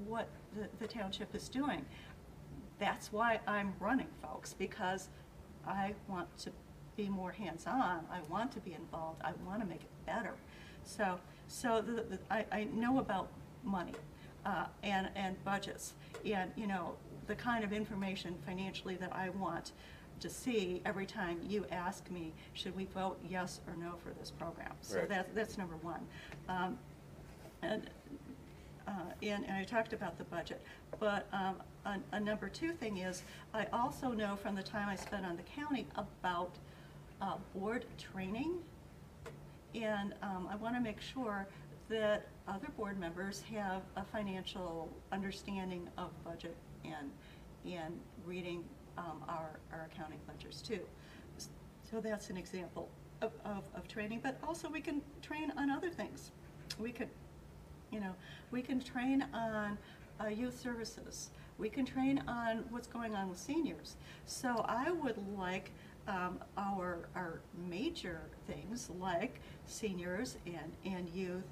[0.06, 1.84] what the, the township is doing.
[2.78, 5.08] That's why I'm running, folks, because
[5.66, 6.50] I want to
[6.96, 10.34] be more hands-on, I want to be involved, I want to make it better.
[10.84, 11.18] So,
[11.48, 13.28] so the, the, I, I know about
[13.62, 13.94] money,
[14.44, 16.94] uh, and, and budgets, and, you know,
[17.26, 19.72] the kind of information financially that I want
[20.20, 24.30] to see every time you ask me, should we vote yes or no for this
[24.30, 24.72] program?
[24.80, 25.08] So Right.
[25.08, 26.00] that, that's number one.
[26.48, 26.78] Um,
[27.62, 27.90] and
[28.86, 28.90] uh,
[29.22, 30.60] and, and I talked about the budget.
[30.98, 31.56] But um,
[31.86, 33.22] a, a number two thing is,
[33.54, 36.50] I also know from the time I spent on the county about
[37.20, 38.54] uh, board training.
[39.74, 41.46] And um, I want to make sure
[41.88, 47.10] that other board members have a financial understanding of budget and,
[47.72, 48.64] and reading
[48.98, 50.80] um, our, our accounting ledgers too.
[51.90, 52.88] So that's an example
[53.20, 56.30] of, of, of training, but also we can train on other things.
[56.78, 57.08] We could
[57.92, 58.14] you know,
[58.50, 59.78] we can train on
[60.18, 61.30] uh, youth services.
[61.58, 63.96] We can train on what's going on with seniors.
[64.24, 65.70] So I would like
[66.08, 71.44] um, our, our major things like seniors and, and youth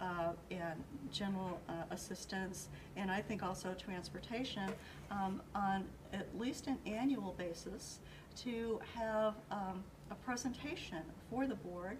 [0.00, 4.70] uh, and general uh, assistance, and I think also transportation,
[5.10, 8.00] um, on at least an annual basis
[8.36, 11.96] to have um, a presentation for the board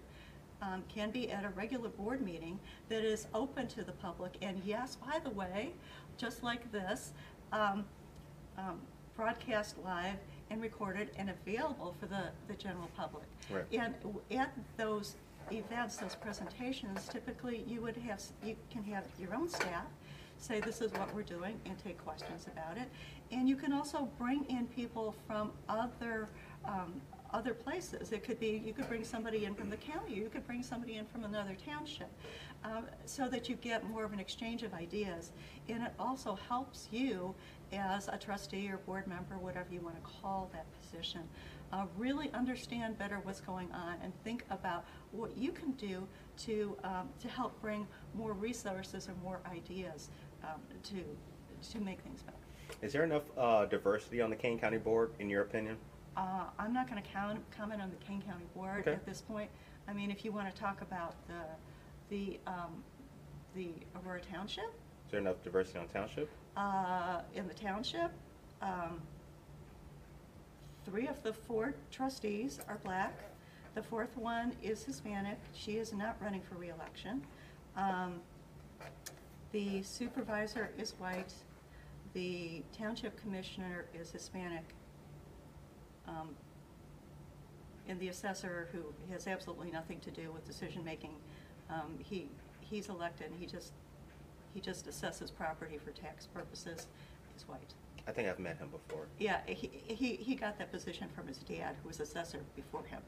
[0.61, 4.33] um, can be at a regular board meeting that is open to the public.
[4.41, 5.71] And yes, by the way,
[6.17, 7.13] just like this,
[7.51, 7.85] um,
[8.57, 8.79] um,
[9.15, 10.17] broadcast live
[10.49, 13.25] and recorded and available for the, the general public.
[13.49, 13.65] Right.
[13.71, 13.95] And
[14.31, 15.15] at those
[15.51, 19.87] events, those presentations, typically you would have, you can have your own staff
[20.37, 22.89] say this is what we're doing and take questions about it.
[23.31, 26.29] And you can also bring in people from other,
[26.65, 27.01] um,
[27.33, 28.11] other places.
[28.11, 30.97] It could be, you could bring somebody in from the county, you could bring somebody
[30.97, 32.09] in from another township,
[32.63, 35.31] um, so that you get more of an exchange of ideas.
[35.67, 37.33] And it also helps you
[37.73, 41.21] as a trustee or board member, whatever you want to call that position,
[41.75, 46.07] uh, really understand better what's going on and think about what you can do
[46.37, 50.09] to, um, to help bring more resources or more ideas
[50.43, 50.95] um, to,
[51.69, 52.37] to make things better.
[52.81, 55.77] Is there enough uh, diversity on the Kane County Board, in your opinion?
[56.15, 58.93] Uh, I'm not going to comment on the Kane County Board Okay.
[58.93, 59.49] at this point.
[59.87, 61.35] I mean, if you want to talk about the,
[62.09, 62.83] the, um,
[63.53, 64.63] the Aurora Township,
[65.05, 66.29] Is there enough diversity on township?
[66.55, 68.11] uh, in the township,
[68.61, 69.01] um,
[70.85, 73.19] three of the four trustees are black.
[73.73, 75.37] The fourth one is Hispanic.
[75.53, 77.21] She is not running for reelection.
[77.75, 78.21] Um,
[79.51, 81.33] The supervisor is white,
[82.13, 84.65] the township commissioner is Hispanic,
[86.07, 86.35] um,
[87.87, 88.81] and the assessor, who
[89.13, 91.15] has absolutely nothing to do with decision-making,
[91.69, 92.27] um, he,
[92.59, 93.71] he's elected, and he just,
[94.53, 96.87] he just assesses property for tax purposes,
[97.37, 97.73] is white.
[98.07, 99.07] I think I've met him before.
[99.19, 103.01] Yeah, he, he, he got that position from his dad, who was assessor before him.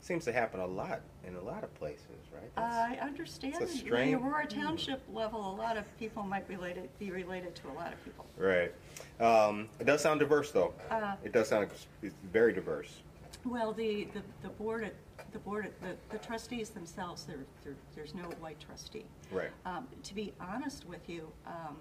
[0.00, 2.50] Seems to happen a lot in a lot of places, right?
[2.56, 3.56] That's- I understand.
[3.60, 7.54] it's a In the Aurora Township level, a lot of people might relate be related
[7.56, 8.24] to a lot of people.
[8.38, 8.72] Right.
[9.20, 10.72] Um, it does sound diverse, though.
[10.90, 11.68] Uh, it does sound
[12.02, 13.00] it's very diverse.
[13.44, 14.94] Well, the, the, the board, at-
[15.32, 19.04] the board, at- the, the trustees themselves, there, there, there's no white trustee.
[19.30, 19.50] Right.
[19.66, 21.76] Um, to be honest with you, um,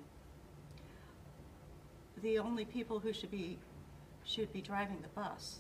[2.22, 3.58] the only people who should be,
[4.26, 5.60] should be driving the bus,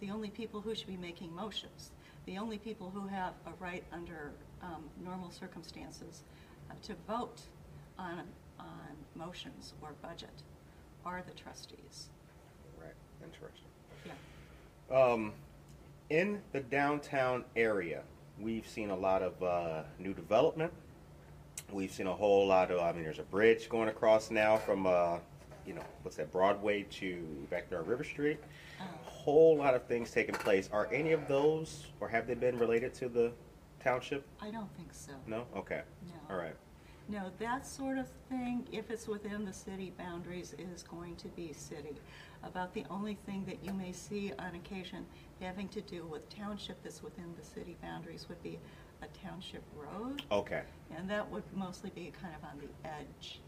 [0.00, 1.90] the only people who should be making motions,
[2.26, 4.32] the only people who have a right under,
[4.62, 6.22] um, normal circumstances
[6.70, 7.40] uh, to vote
[7.98, 8.22] on,
[8.58, 8.66] on
[9.14, 10.42] motions or budget
[11.04, 12.08] are the trustees.
[12.80, 12.94] Right.
[13.24, 13.68] Interesting.
[14.06, 14.96] Yeah.
[14.96, 15.32] Um,
[16.08, 18.02] in the downtown area,
[18.38, 20.72] we've seen a lot of uh, new development.
[21.72, 22.80] We've seen a whole lot of.
[22.80, 25.18] I mean, there's a bridge going across now from, uh,
[25.66, 28.40] you know, what's that, Broadway to back there on River Street.
[28.80, 30.68] Uh, whole lot of things taking place.
[30.72, 33.32] Are any of those, or have they been related to the
[33.82, 34.26] township?
[34.40, 35.12] I don't think so.
[35.26, 35.46] No.
[35.56, 35.82] Okay.
[36.06, 36.14] No.
[36.34, 36.54] All right.
[37.08, 41.52] No, that sort of thing, if it's within the city boundaries, is going to be
[41.52, 41.96] city.
[42.44, 45.04] About the only thing that you may see on occasion
[45.40, 48.58] having to do with township that's within the city boundaries would be
[49.02, 50.22] a township road.
[50.30, 50.62] Okay.
[50.96, 53.40] And that would mostly be kind of on the edge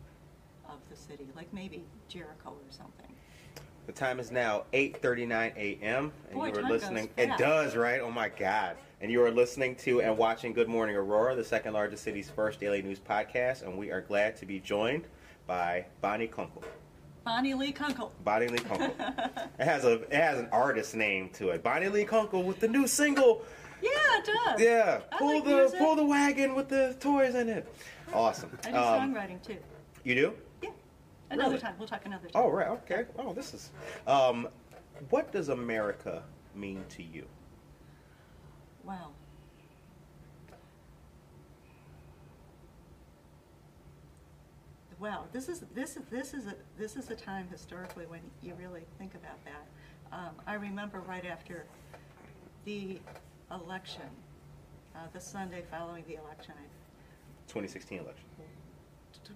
[0.68, 3.07] of the city, like maybe Jericho or something.
[3.87, 6.12] The time is now 8:39 a.m.
[6.31, 7.11] and Boy, you are listening.
[7.16, 8.01] It does, right?
[8.01, 8.77] Oh my God!
[9.01, 12.61] And you are listening to and watching Good Morning Aurora, the second largest city's first
[12.61, 15.09] daily news podcast, and we are glad to be joined
[15.48, 16.62] by Bonnie Kunkel.
[17.25, 18.12] Bonnie Lee Kunkel.
[18.25, 18.94] Bonnie Lee Kunkel.
[19.59, 21.62] it has a it has an artist name to it.
[21.64, 23.42] Bonnie Lee Kunkel with the new single.
[23.83, 24.61] Yeah, it does.
[24.61, 25.79] Yeah, I pull like the music.
[25.81, 27.66] pull the wagon with the toys in it.
[28.14, 28.57] Awesome.
[28.64, 29.57] I do Um, songwriting too.
[30.05, 30.35] you do?
[31.32, 31.62] Another Really?
[31.62, 31.74] time.
[31.78, 32.42] We'll talk another time.
[32.44, 32.68] Oh right.
[32.68, 33.06] Okay.
[33.18, 33.70] Oh, this is.
[34.06, 34.48] Um,
[35.08, 36.22] what does America
[36.54, 37.26] mean to you?
[38.84, 39.08] Wow.
[45.00, 48.54] Well, this is, this is, this is a, this is a time historically when you
[48.54, 50.16] really think about that.
[50.16, 51.64] Um, I remember right after
[52.64, 53.00] the
[53.50, 54.02] election,
[54.94, 58.24] uh, the Sunday following the election, I- 2016 election.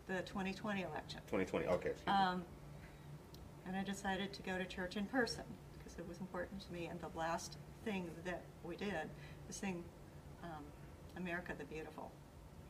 [0.07, 1.21] The 2020 election.
[1.27, 1.67] 2020.
[1.67, 1.91] Okay.
[1.91, 2.13] excuse me.
[2.13, 2.45] Um,
[3.67, 5.45] and I decided to go to church in person
[5.79, 6.87] because it was important to me.
[6.87, 9.09] And the last thing that we did
[9.47, 9.83] was sing
[10.45, 10.63] um,
[11.17, 12.11] America the Beautiful.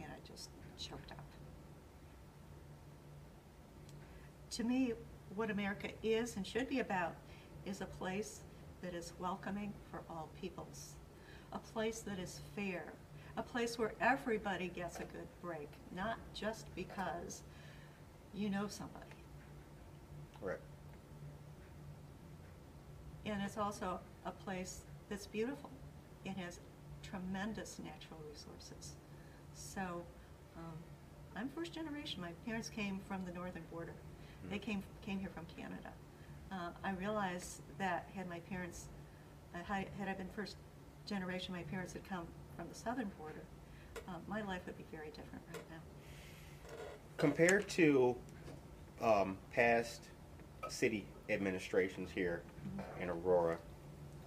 [0.01, 1.25] And I just choked up.
[4.53, 4.95] To me,
[5.35, 7.15] what America is and should be about
[7.67, 8.41] is a place
[8.83, 10.95] that is welcoming for all peoples,
[11.53, 12.93] a place that is fair,
[13.37, 17.43] a place where everybody gets a good break, not just because
[18.35, 19.05] you know somebody.
[20.41, 20.59] Right.
[23.25, 25.71] And it's also a place that's beautiful.
[26.25, 26.61] It has
[27.03, 28.95] tremendous natural resources.
[29.55, 29.81] So,
[30.57, 30.73] um,
[31.35, 32.21] I'm first generation.
[32.21, 33.93] My parents came from the northern border.
[34.49, 34.63] They Mhm.
[34.63, 35.93] came came here from Canada.
[36.51, 38.87] Uh, I realized that had my parents,
[39.55, 40.57] uh, had, had I been first
[41.07, 43.43] generation, my parents had come from the southern border.
[44.09, 45.77] Uh, my life would be very different right now.
[47.17, 48.17] Compared to
[49.01, 50.03] um, past
[50.69, 52.43] city administrations here
[53.01, 53.59] in Aurora,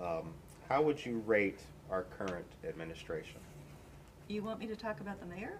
[0.01, 0.33] um,
[0.67, 1.59] how would you rate
[1.91, 3.39] our current administration?
[4.27, 5.59] You want me to talk about the mayor?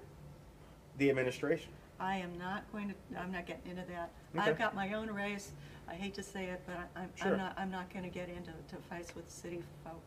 [0.97, 1.69] The administration.
[1.99, 4.11] I am not going to, I'm not getting into that.
[4.37, 4.49] Okay.
[4.49, 5.51] I've got my own race.
[5.87, 7.31] I hate to say it, but I- I'm, Sure.
[7.31, 10.01] I'm not, I'm not gonna get into, to fights with city folk.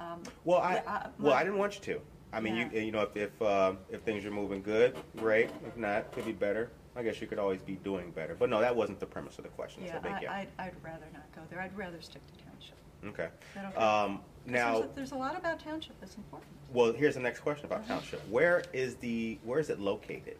[0.00, 2.00] Um, Well, I yeah, well I didn't want you to.
[2.32, 2.70] I mean, Yeah.
[2.72, 5.50] you you know, if if uh, if things are moving good, great.
[5.66, 6.70] If not, could be better.
[6.94, 8.34] I guess you could always be doing better.
[8.34, 9.84] But no, that wasn't the premise of the question.
[9.84, 10.28] Yeah, so you.
[10.28, 11.60] I, I'd, I'd rather not go there.
[11.60, 12.76] I'd rather stick to township.
[13.06, 13.24] okay.
[13.24, 13.76] Is that okay?
[13.76, 16.50] Um, now, There's a, there's a lot about township that's important.
[16.72, 17.88] well, here's the next question about Mhm.
[17.88, 18.26] township.
[18.28, 20.36] Where is the where is it located?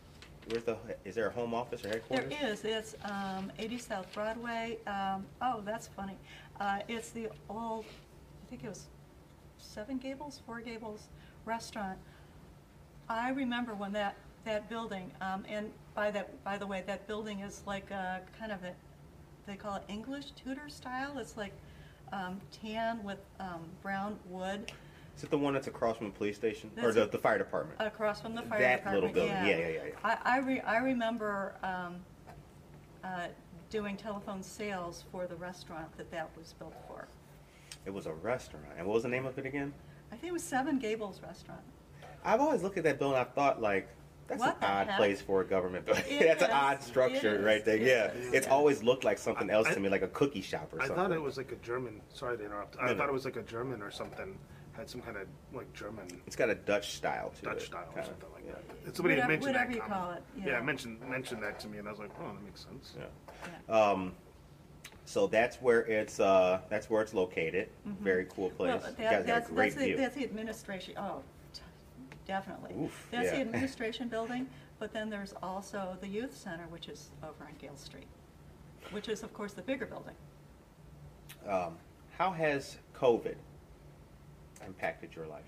[0.48, 2.32] Where's the is there a home office or headquarters?
[2.40, 6.16] is, it's, um, eighty South Broadway, um, oh, that's funny.
[6.60, 8.86] Uh, it's the old, I think it was
[9.76, 11.08] Seven Gables, Four Gables
[11.44, 11.98] Restaurant.
[13.10, 14.16] I remember when that,
[14.46, 18.52] that building, um, and by that, by the way, that building is like a, kind
[18.52, 18.72] of a,
[19.46, 21.18] they call it English Tudor style.
[21.18, 21.52] It's like,
[22.10, 24.72] um, tan with, um, brown wood.
[25.14, 27.78] Is it the one that's across from the police station or the, the fire department?
[27.78, 29.12] Across from the fire That department.
[29.12, 29.46] That little building.
[29.46, 30.16] Yeah, yeah, yeah, yeah.
[30.24, 31.96] I, I, re- I remember um,
[33.04, 33.26] uh,
[33.68, 37.08] doing telephone sales for the restaurant that that was built for.
[37.86, 38.66] It was a restaurant.
[38.76, 39.72] And what was the name of it again?
[40.12, 41.60] I think it was Seven Gables Restaurant.
[42.24, 43.18] I've always looked at that building.
[43.18, 43.88] I thought like
[44.26, 44.96] that's What an odd heck?
[44.96, 46.02] place for a government building.
[46.08, 47.76] It that's an odd structure right there.
[47.76, 48.32] It Yeah, is.
[48.32, 48.52] it's Yeah.
[48.52, 51.04] always looked like something else I- to me, like a cookie shop or I something.
[51.04, 52.00] I thought it was like a German.
[52.12, 52.76] Sorry to interrupt.
[52.80, 52.98] I No, no.
[52.98, 54.36] thought it was like a German or something.
[54.72, 57.44] Had some kind of like German It's got a Dutch style to it.
[57.44, 58.06] Dutch style or kinda.
[58.08, 58.52] something like yeah.
[58.84, 58.96] that.
[58.96, 59.74] Somebody had Whatever- mentioned whatever that.
[59.74, 60.00] you comment.
[60.02, 60.60] call it, Yeah, yeah.
[60.60, 62.94] mentioned mentioned that to me, and I was like, oh, that makes sense.
[62.98, 63.04] Yeah.
[63.68, 63.74] Yeah.
[63.90, 64.14] Um,
[65.06, 67.68] so that's where it's uh, that's where it's located.
[68.00, 68.82] Very cool place.
[68.82, 69.96] Well, you guys that's, a great that's the, view.
[69.96, 71.22] that's the administration, oh,
[71.54, 71.60] t-
[72.26, 72.74] definitely.
[72.84, 73.42] Oof, That's the yeah.
[73.46, 74.48] administration building,
[74.80, 78.08] but then there's also the youth center, which is over on Gale Street,
[78.90, 80.14] which is, of course, the bigger building.
[81.48, 81.76] Um,
[82.18, 83.36] how has COVID
[84.66, 85.44] impacted your life?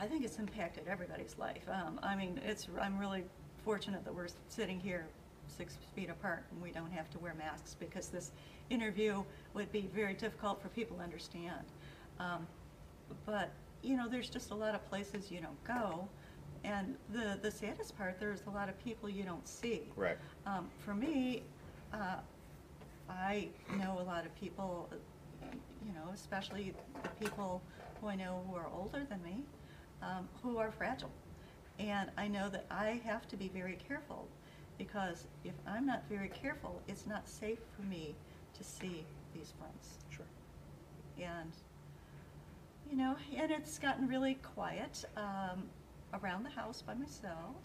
[0.00, 1.68] I think it's impacted everybody's life.
[1.70, 3.24] Um, I mean, it's, I'm really
[3.62, 5.06] fortunate that we're sitting here
[5.48, 8.32] six feet apart and we don't have to wear masks because this
[8.70, 9.22] interview
[9.54, 11.64] would be very difficult for people to understand.
[12.18, 12.46] Um,
[13.24, 13.50] but,
[13.82, 16.08] you know, there's just a lot of places you don't go.
[16.64, 19.82] And the, the saddest part, there's a lot of people you don't see.
[19.94, 20.16] Right.
[20.46, 21.42] Um, for me,
[21.92, 22.16] uh,
[23.08, 24.88] I know a lot of people,
[25.86, 27.62] you know, especially the people
[28.00, 29.44] who I know who are older than me,
[30.02, 31.10] um, who are fragile.
[31.78, 34.26] And I know that I have to be very careful
[34.78, 38.14] because if I'm not very careful, it's not safe for me
[38.56, 39.04] to see
[39.34, 39.98] these friends.
[40.10, 40.26] Sure.
[41.18, 41.52] And,
[42.90, 45.64] you know, and it's gotten really quiet um,
[46.14, 47.56] around the house by myself.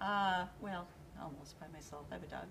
[0.00, 0.86] Uh, well,
[1.22, 2.04] almost by myself.
[2.10, 2.46] I have a dog.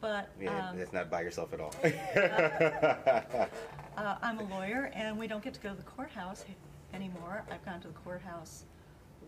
[0.00, 1.74] But Yeah, um, it's not by yourself at all.
[3.96, 6.44] uh, I'm a lawyer, and we don't get to go to the courthouse
[6.94, 7.42] anymore.
[7.50, 8.64] I've gone to the courthouse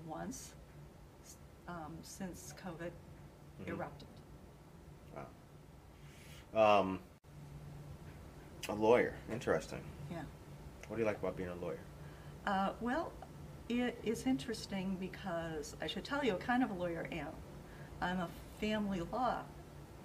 [0.06, 0.54] once
[1.68, 2.90] um, since COVID
[3.60, 3.68] Mhm.
[3.68, 4.08] erupted.
[6.54, 6.98] Um,
[8.68, 9.14] a lawyer.
[9.32, 9.80] Interesting.
[10.10, 10.22] Yeah.
[10.88, 11.78] What do you like about being a lawyer?
[12.46, 13.12] Uh, well,
[13.68, 17.28] it is interesting because I should tell you what kind of a lawyer I am.
[18.00, 18.28] I'm a
[18.60, 19.38] family law.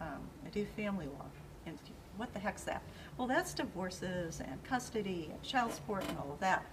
[0.01, 1.25] Um, I do family law.
[1.65, 1.77] And
[2.17, 2.83] what the heck's that?
[3.17, 6.65] Well, that's divorces and custody and child support and all of that.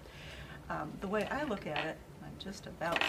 [0.68, 3.06] Um, the way I look at it, I'm just about to.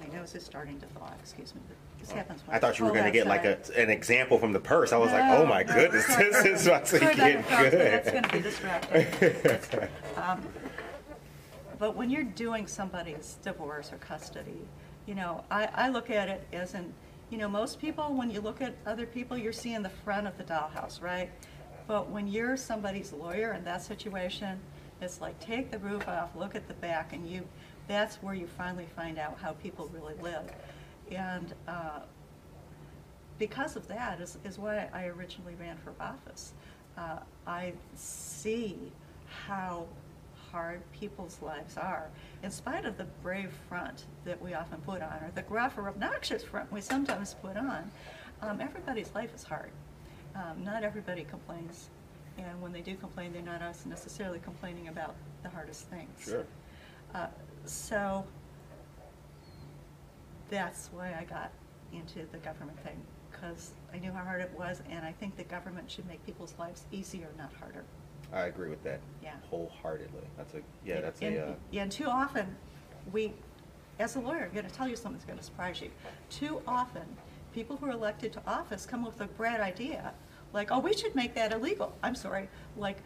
[0.00, 1.10] My nose is starting to thaw.
[1.20, 1.60] Excuse me.
[2.04, 4.52] This happens when I thought you were going to get like a, an example from
[4.52, 4.92] the purse.
[4.92, 7.48] I was like, No, oh my no, goodness, sorry, this is about to sorry, get
[7.48, 7.72] good.
[7.72, 9.88] That's going to be distracting.
[10.16, 10.42] Um,
[11.78, 14.68] But when you're doing somebody's divorce or custody,
[15.06, 16.92] you know, I, I look at it as in,
[17.30, 20.36] you know, most people, when you look at other people, you're seeing the front of
[20.36, 21.30] the dollhouse, right?
[21.86, 24.60] But when you're somebody's lawyer in that situation,
[25.00, 27.46] it's like take the roof off, look at the back, and you,
[27.88, 30.44] that's where you finally find out how people really live.
[31.10, 32.00] And uh,
[33.38, 36.52] because of that is, is why I originally ran for office.
[36.96, 38.92] Uh, I see
[39.46, 39.86] how
[40.50, 42.08] hard people's lives are,
[42.44, 45.88] in spite of the brave front that we often put on, or the gruff or
[45.88, 47.90] obnoxious front we sometimes put on.
[48.40, 49.70] Um, everybody's life is hard.
[50.36, 51.90] Um, not everybody complains,
[52.38, 56.10] and when they do complain, they're not us necessarily complaining about the hardest things.
[56.24, 56.44] Sure.
[57.14, 57.26] Uh,
[57.64, 58.24] so
[60.50, 61.50] that's why I got
[61.92, 65.44] into the government thing, because I knew how hard it was, and I think the
[65.44, 67.84] government should make people's lives easier, not harder.
[68.32, 69.00] I agree with that.
[69.22, 69.34] Yeah.
[69.50, 70.24] Wholeheartedly.
[70.36, 71.00] That's a yeah.
[71.00, 71.46] That's and, a.
[71.46, 72.56] Uh, yeah, and too often,
[73.12, 73.32] we,
[73.98, 75.90] as a lawyer, I'm going to tell you something that's going to surprise you.
[76.30, 77.04] Too often,
[77.52, 80.12] people who are elected to office come up with a bright idea,
[80.52, 81.94] like, oh, we should make that illegal.
[82.02, 82.98] I'm sorry, like,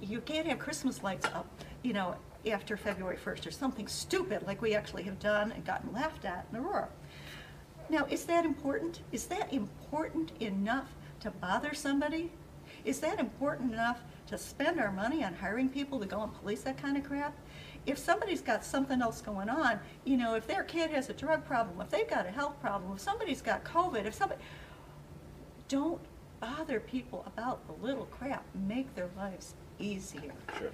[0.00, 1.46] you can't have Christmas lights up,
[1.82, 5.92] you know, after February 1st, or something stupid like we actually have done and gotten
[5.92, 6.88] laughed at in Aurora.
[7.88, 9.00] Now, is that important?
[9.12, 12.30] Is that important enough to bother somebody?
[12.84, 16.62] Is that important enough to spend our money on hiring people to go and police
[16.62, 17.36] that kind of crap?
[17.86, 21.44] If somebody's got something else going on, you know, if their kid has a drug
[21.44, 24.40] problem, if they've got a health problem, if somebody's got COVID, if somebody,
[25.68, 26.00] don't
[26.40, 28.44] bother people about the little crap.
[28.66, 30.32] Make their lives easier.
[30.58, 30.70] sure.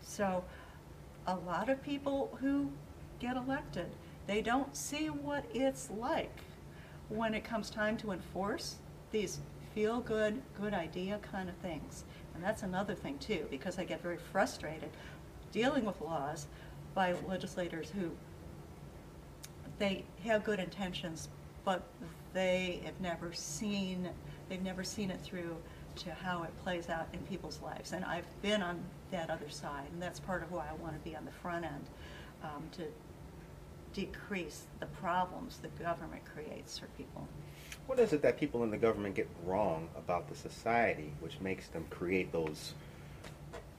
[0.00, 0.44] So,
[1.26, 2.70] a lot of people who
[3.18, 3.86] get elected,
[4.26, 6.40] they don't see what it's like
[7.08, 8.76] when it comes time to enforce
[9.10, 9.40] these
[9.74, 12.04] feel-good, good idea kind of things.
[12.34, 14.90] And that's another thing too, because I get very frustrated
[15.52, 16.46] dealing with laws
[16.94, 18.10] by legislators who,
[19.78, 21.28] they have good intentions,
[21.64, 21.82] but
[22.32, 24.08] they have never seen,
[24.48, 25.56] they've never seen it through
[25.96, 27.92] to how it plays out in people's lives.
[27.92, 28.80] And I've been on
[29.10, 31.64] that other side, and that's part of why I want to be on the front
[31.64, 31.86] end,
[32.42, 32.82] um, to
[33.92, 37.26] decrease the problems the government creates for people.
[37.86, 41.68] What is it that people in the government get wrong about the society, which makes
[41.68, 42.74] them create those,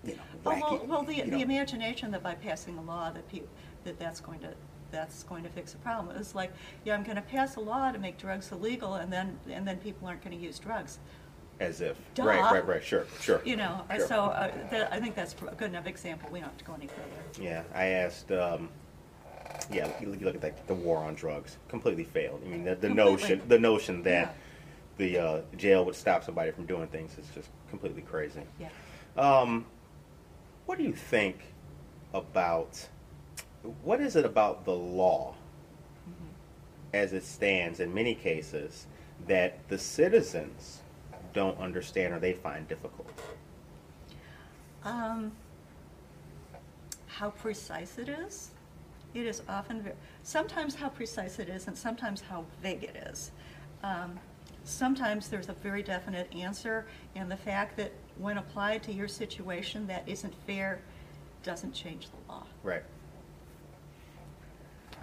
[0.04, 3.12] you know, wacky, well, well, the, you the know- imagination that by passing a law
[3.12, 3.50] that people,
[3.84, 4.50] that that's going to,
[4.92, 6.16] that's going to fix a problem.
[6.18, 6.52] It's like,
[6.86, 10.08] yeah, I'm gonna pass a law to make drugs illegal, and then, and then people
[10.08, 11.00] aren't gonna use drugs.
[11.60, 12.24] As if, Duh.
[12.24, 13.42] right, right, right, sure, sure.
[13.44, 14.08] You know, uh, Sure.
[14.08, 16.74] so, uh, that, I think that's a good enough example, we don't have to go
[16.76, 17.44] any further.
[17.44, 18.32] Yeah, I asked.
[18.32, 18.70] Um,
[19.72, 22.42] yeah, you look, at like the war on drugs, completely failed.
[22.46, 24.36] I mean, the, the notion, the notion that
[25.00, 25.14] Yeah.
[25.16, 28.42] the uh, jail would stop somebody from doing things is just completely crazy.
[28.60, 28.70] Yeah.
[29.18, 29.66] Um,
[30.68, 31.40] what do you think
[32.14, 32.88] about
[33.84, 35.34] what is it about the law
[36.94, 38.86] as it stands in many cases
[39.28, 40.82] that the citizens
[41.38, 43.08] don't understand or they find difficult?
[44.84, 45.32] Um,
[47.06, 48.50] how precise it is.
[49.14, 49.92] It is often, ve-
[50.24, 53.30] sometimes how precise it is and sometimes how vague it is.
[53.84, 54.20] Um,
[54.64, 59.86] sometimes there's a very definite answer and the fact that when applied to your situation
[59.86, 60.82] that isn't fair
[61.44, 62.48] doesn't change the law.
[62.64, 62.84] Right.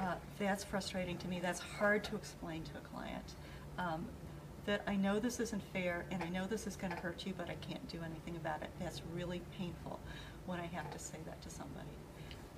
[0.01, 1.39] Uh, That's frustrating to me.
[1.41, 3.35] That's hard to explain to a client.
[3.78, 4.05] Um,
[4.67, 7.51] That I know this isn't fair, and I know this is gonna hurt you, but
[7.51, 8.71] I can't do anything about it.
[8.81, 10.01] That's really painful
[10.47, 11.87] when I have to say that to somebody.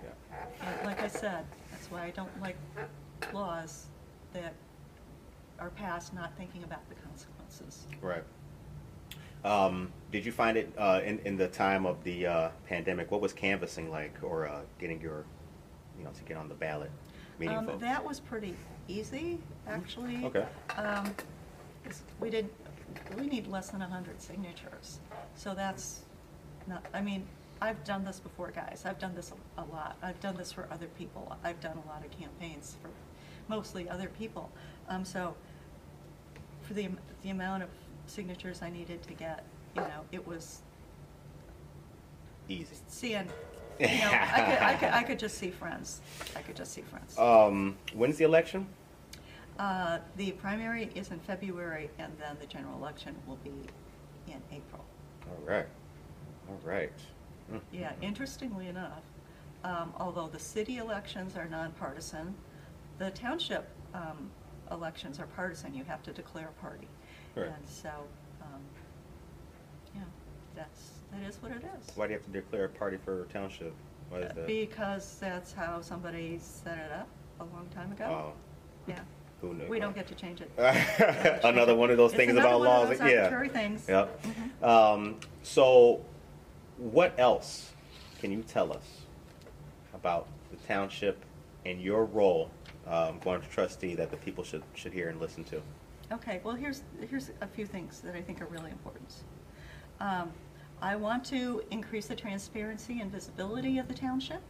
[0.03, 0.45] Yeah.
[0.63, 2.57] And like I said, that's why I don't like
[3.33, 3.87] laws
[4.33, 4.55] that
[5.59, 7.87] are passed not thinking about the consequences.
[8.01, 8.23] Right.
[9.45, 13.11] Um, did you find it uh, in in the time of the uh, pandemic?
[13.11, 15.25] What was canvassing like, or uh, getting your,
[15.99, 16.91] you know, to get on the ballot,
[17.39, 17.79] meeting Um.
[17.79, 18.55] That was pretty
[18.89, 20.25] easy, actually.
[20.25, 20.47] Okay.
[20.77, 21.15] Um,
[21.87, 22.49] 'cause we did,
[23.17, 25.01] we need less than a hundred signatures,
[25.35, 26.03] so that's
[26.67, 27.27] not, I mean,
[27.61, 30.69] I've done this before, guys, I've done this a a lot, I've done this for
[30.71, 32.91] other people, I've done a lot of campaigns for
[33.49, 34.51] mostly other people.
[34.89, 35.35] Um, so,
[36.63, 36.89] for the,
[37.23, 37.69] the amount of
[38.07, 40.61] signatures I needed to get, you know, it was
[42.49, 42.77] Easy.
[42.89, 43.29] seeing,
[43.81, 46.01] you know, I could, I could, I could just see friends,
[46.37, 47.19] I could just see friends.
[47.19, 48.67] Um, when's the election?
[49.59, 53.53] Uh, The primary is in February, and then the general election will be
[54.29, 54.85] in April.
[55.29, 55.67] All right.
[56.49, 56.93] All right.
[57.51, 57.59] Hmm.
[57.73, 59.03] Yeah, interestingly enough,
[59.65, 62.35] um, although the city elections are nonpartisan,
[62.99, 64.31] the township um,
[64.71, 65.75] elections are partisan.
[65.75, 66.89] You have to declare a party.
[67.35, 67.47] Right.
[67.47, 67.91] And so,
[68.43, 68.61] um,
[69.95, 70.03] yeah,
[70.55, 71.97] that's, that is what it is.
[71.97, 73.75] Why do you have to declare a party for a township?
[74.11, 74.47] Why is that?
[74.47, 77.09] Because that's how somebody set it up
[77.41, 78.05] a long time ago.
[78.05, 78.33] Oh,
[78.87, 79.01] Yeah.
[79.41, 79.67] Who knew?
[79.69, 80.51] We don't get to change it.
[81.45, 82.99] Another one of those It's things another about one of laws.
[82.99, 83.17] those yeah.
[83.19, 83.87] arbitrary things.
[83.89, 84.23] Yep.
[84.23, 84.67] Mhm.
[84.67, 86.05] Um, so,
[86.79, 87.73] what else
[88.21, 89.03] can you tell us
[89.95, 91.19] about the township
[91.65, 92.51] and your role
[92.87, 95.61] um, going to trustee that the people should should hear and listen to?
[96.13, 99.13] Okay, well, here's, here's a few things that I think are really important.
[99.99, 100.31] Um,
[100.81, 104.41] I want to increase the transparency and visibility of the township.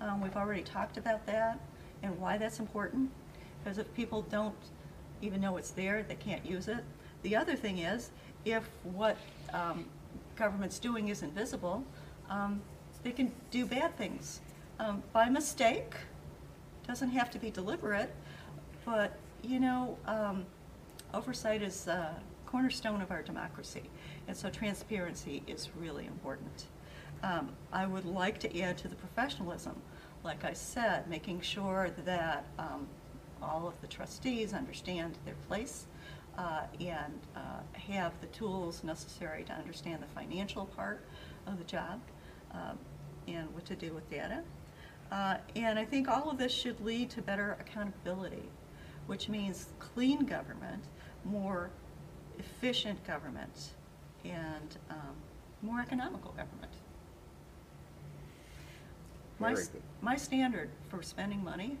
[0.00, 1.60] Um, We've already talked about that
[2.02, 3.10] and why that's important,
[3.68, 4.54] because if people don't
[5.20, 6.82] even know it's there, they can't use it.
[7.22, 8.08] The other thing is,
[8.46, 9.18] if what
[9.52, 9.84] um,
[10.36, 11.84] government's doing isn't visible,
[12.30, 12.62] um,
[13.02, 14.40] they can do bad things
[14.80, 15.96] um, by mistake,
[16.86, 18.10] doesn't have to be deliberate,
[18.86, 20.46] but, you know, um,
[21.12, 22.16] oversight is a
[22.46, 23.82] cornerstone of our democracy,
[24.28, 26.68] and so transparency is really important.
[27.22, 29.74] Um, I would like to add to the professionalism,
[30.24, 32.86] like I said, making sure that um,
[33.42, 35.86] all of the trustees understand their place
[36.36, 37.40] uh, and uh,
[37.92, 41.00] have the tools necessary to understand the financial part
[41.46, 42.00] of the job
[42.52, 42.78] um,
[43.26, 44.42] and what to do with data.
[45.10, 48.48] Uh, And I think all of this should lead to better accountability,
[49.06, 50.84] which means clean government,
[51.24, 51.70] more
[52.38, 53.70] efficient government,
[54.24, 55.14] and um,
[55.62, 56.72] more economical government.
[59.38, 59.82] My, Very s- good.
[60.02, 61.78] my standard for spending money,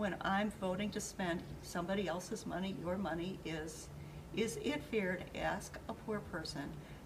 [0.00, 3.90] when I'm voting to spend somebody else's money, your money, is,
[4.34, 6.62] is it fair to ask a poor person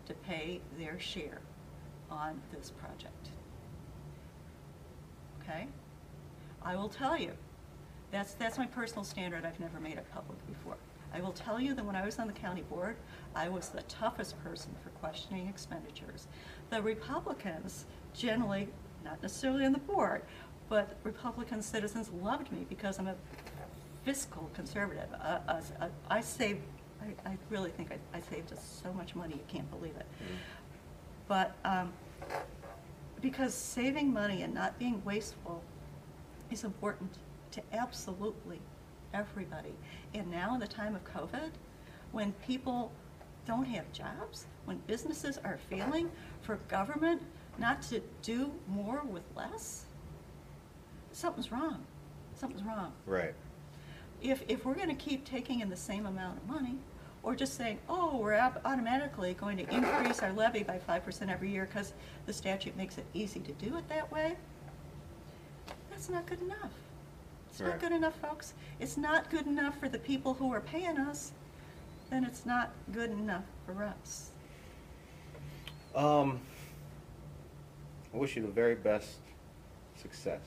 [0.06, 1.40] to pay their share
[2.08, 3.30] on this project?
[5.42, 5.66] Okay?
[6.62, 7.32] I will tell you,
[8.12, 10.76] that's, that's my personal standard, I've never made it public before.
[11.12, 12.94] I will tell you that when I was on the county board,
[13.34, 16.28] I was the toughest person for questioning expenditures.
[16.70, 18.68] The Republicans generally,
[19.04, 20.22] not necessarily on the board,
[20.74, 23.14] but Republican citizens loved me because I'm a
[24.04, 25.06] fiscal conservative.
[25.12, 26.58] Uh, uh, uh, I save,
[27.00, 30.04] I, I really think I, I saved us so much money, you can't believe it.
[30.20, 30.36] Mm.
[31.28, 31.92] But, um,
[33.22, 35.62] because saving money and not being wasteful
[36.50, 37.18] is important
[37.52, 38.58] to absolutely
[39.12, 39.74] everybody.
[40.12, 41.50] And now in the time of COVID,
[42.10, 42.90] when people
[43.46, 46.10] don't have jobs, when businesses are failing,
[46.42, 47.22] for government
[47.58, 49.84] not to do more with less,
[51.14, 51.84] something's wrong.
[52.36, 52.92] Something's wrong.
[53.06, 53.34] Right.
[54.22, 56.76] If, if we're gonna keep taking in the same amount of money,
[57.22, 61.30] or just saying, oh, we're au- automatically going to increase our levy by five percent
[61.30, 61.94] every year because
[62.26, 64.36] the statute makes it easy to do it that way,
[65.90, 66.70] that's not good enough.
[67.50, 67.70] It's Right.
[67.70, 68.52] not good enough, folks.
[68.80, 71.32] It's not good enough for the people who are paying us,
[72.10, 74.30] then it's not good enough for us.
[75.94, 76.40] Um,
[78.12, 79.16] I wish you the very best
[79.96, 80.40] success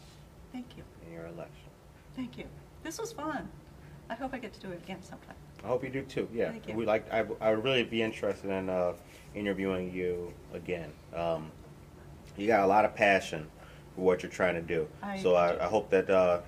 [0.52, 1.70] Thank you, in your election.
[2.16, 2.46] thank you.
[2.84, 3.48] This was fun.
[4.10, 5.36] I hope I get to do it again sometime.
[5.64, 6.28] I hope you do too.
[6.34, 6.76] Yeah, Thank you.
[6.76, 7.12] we like.
[7.12, 8.94] I, I would really be interested in uh,
[9.36, 10.92] interviewing you again.
[11.14, 11.52] Um,
[12.38, 13.48] you got a lot of passion
[13.96, 14.88] for what you're trying to do.
[15.04, 15.36] I so do.
[15.36, 16.40] I, I hope that uh,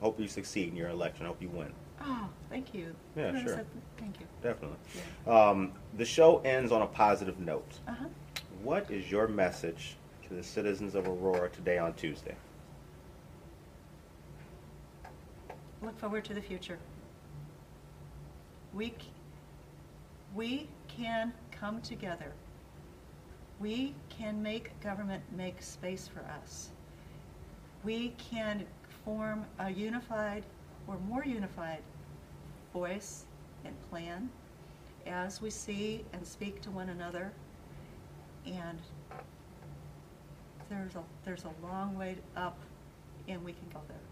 [0.00, 1.24] hope you succeed in your election.
[1.24, 1.72] I hope you win.
[2.02, 2.94] Oh, thank you.
[3.16, 3.56] Yeah, sure.
[3.56, 3.66] that-
[3.98, 4.26] Thank you.
[4.42, 4.78] Definitely.
[5.26, 7.70] Um, the show ends on a positive note.
[7.86, 8.06] Uh-huh.
[8.62, 9.96] What is your message
[10.28, 12.34] to the citizens of Aurora today on Tuesday?
[15.82, 16.78] Look forward to the future.
[18.74, 18.94] We,
[20.34, 22.32] we can come together.
[23.58, 26.70] We can make government make space for us.
[27.84, 28.66] We can
[29.04, 30.44] form a unified
[30.86, 31.82] or more unified
[32.72, 33.24] voice
[33.64, 34.30] and plan
[35.06, 37.32] as we see and speak to one another.
[38.46, 38.78] And
[40.68, 42.58] there's a, there's a long way up
[43.28, 44.09] and we can go there.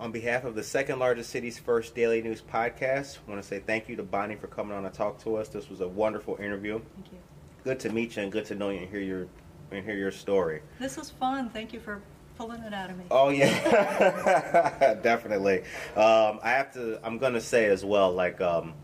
[0.00, 3.58] On behalf of the second largest city's first daily news podcast, I want to say
[3.58, 5.48] thank you to Bonnie for coming on to talk to us.
[5.48, 6.80] This was a wonderful interview.
[6.94, 7.18] Thank you.
[7.64, 9.26] Good to meet you and good to know you and hear your
[9.72, 10.62] and hear your story.
[10.78, 11.50] This was fun.
[11.50, 12.00] Thank you for
[12.36, 13.04] pulling it out of me.
[13.10, 15.62] Oh yeah, definitely.
[15.96, 17.04] Um, I have to.
[17.04, 18.74] I'm gonna say as well, like um,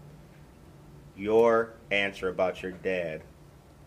[1.17, 3.23] your answer about your dad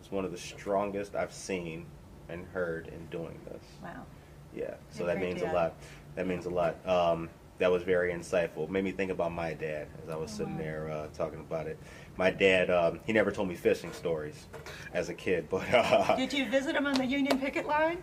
[0.02, 1.84] is one of the strongest I've seen
[2.30, 3.62] and heard in doing this.
[3.82, 4.06] Wow.
[4.54, 5.74] Yeah, so You're that means a lot.
[6.18, 6.84] That means a lot.
[6.84, 8.68] Um, that was very insightful.
[8.68, 11.68] Made me think about my dad as I was Oh, sitting there uh, talking about
[11.68, 11.78] it.
[12.16, 14.46] My dad, um, he never told me fishing stories
[14.92, 17.98] as a kid, but uh, Did you visit him on the Union picket line?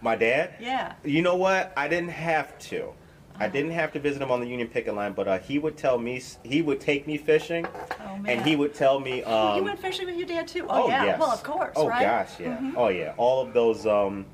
[0.00, 0.92] my dad, Yeah.
[1.02, 1.72] you know what?
[1.76, 2.92] I didn't have to.
[3.40, 3.50] I Oh.
[3.50, 5.98] didn't have to visit him on the Union picket line, but uh, he would tell
[5.98, 7.66] me, he would take me fishing,
[8.06, 8.38] Oh, man.
[8.38, 9.24] and he would tell me.
[9.24, 10.64] Um, you went fishing with your dad too?
[10.68, 11.04] Oh, yeah.
[11.04, 11.18] yes.
[11.20, 12.02] Well, of course, Oh right?
[12.02, 12.56] gosh, yeah.
[12.58, 12.74] Mhm.
[12.76, 13.14] Oh yeah.
[13.16, 14.26] All of those, um,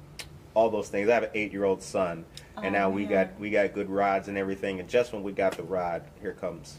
[0.52, 1.08] all those things.
[1.08, 2.24] I have an eight-year-old son,
[2.56, 4.80] and Oh, now we got we got good rods and everything.
[4.80, 6.78] And just when we got the rod, here comes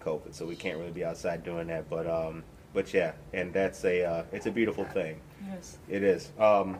[0.00, 1.88] COVID, so we can't really be outside doing that.
[1.88, 2.44] But um,
[2.74, 5.20] but yeah, and that's a uh, it's a beautiful thing.
[5.48, 5.78] Yes.
[5.88, 6.30] It is.
[6.38, 6.78] Um,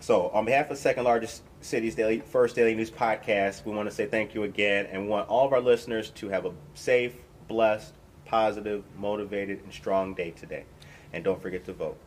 [0.00, 3.94] so, on behalf of second largest city's daily first daily news podcast, we want to
[3.94, 7.14] say thank you again, and want all of our listeners to have a safe,
[7.48, 7.94] blessed,
[8.26, 10.64] positive, motivated, and strong day today.
[11.12, 11.98] And don't forget to vote.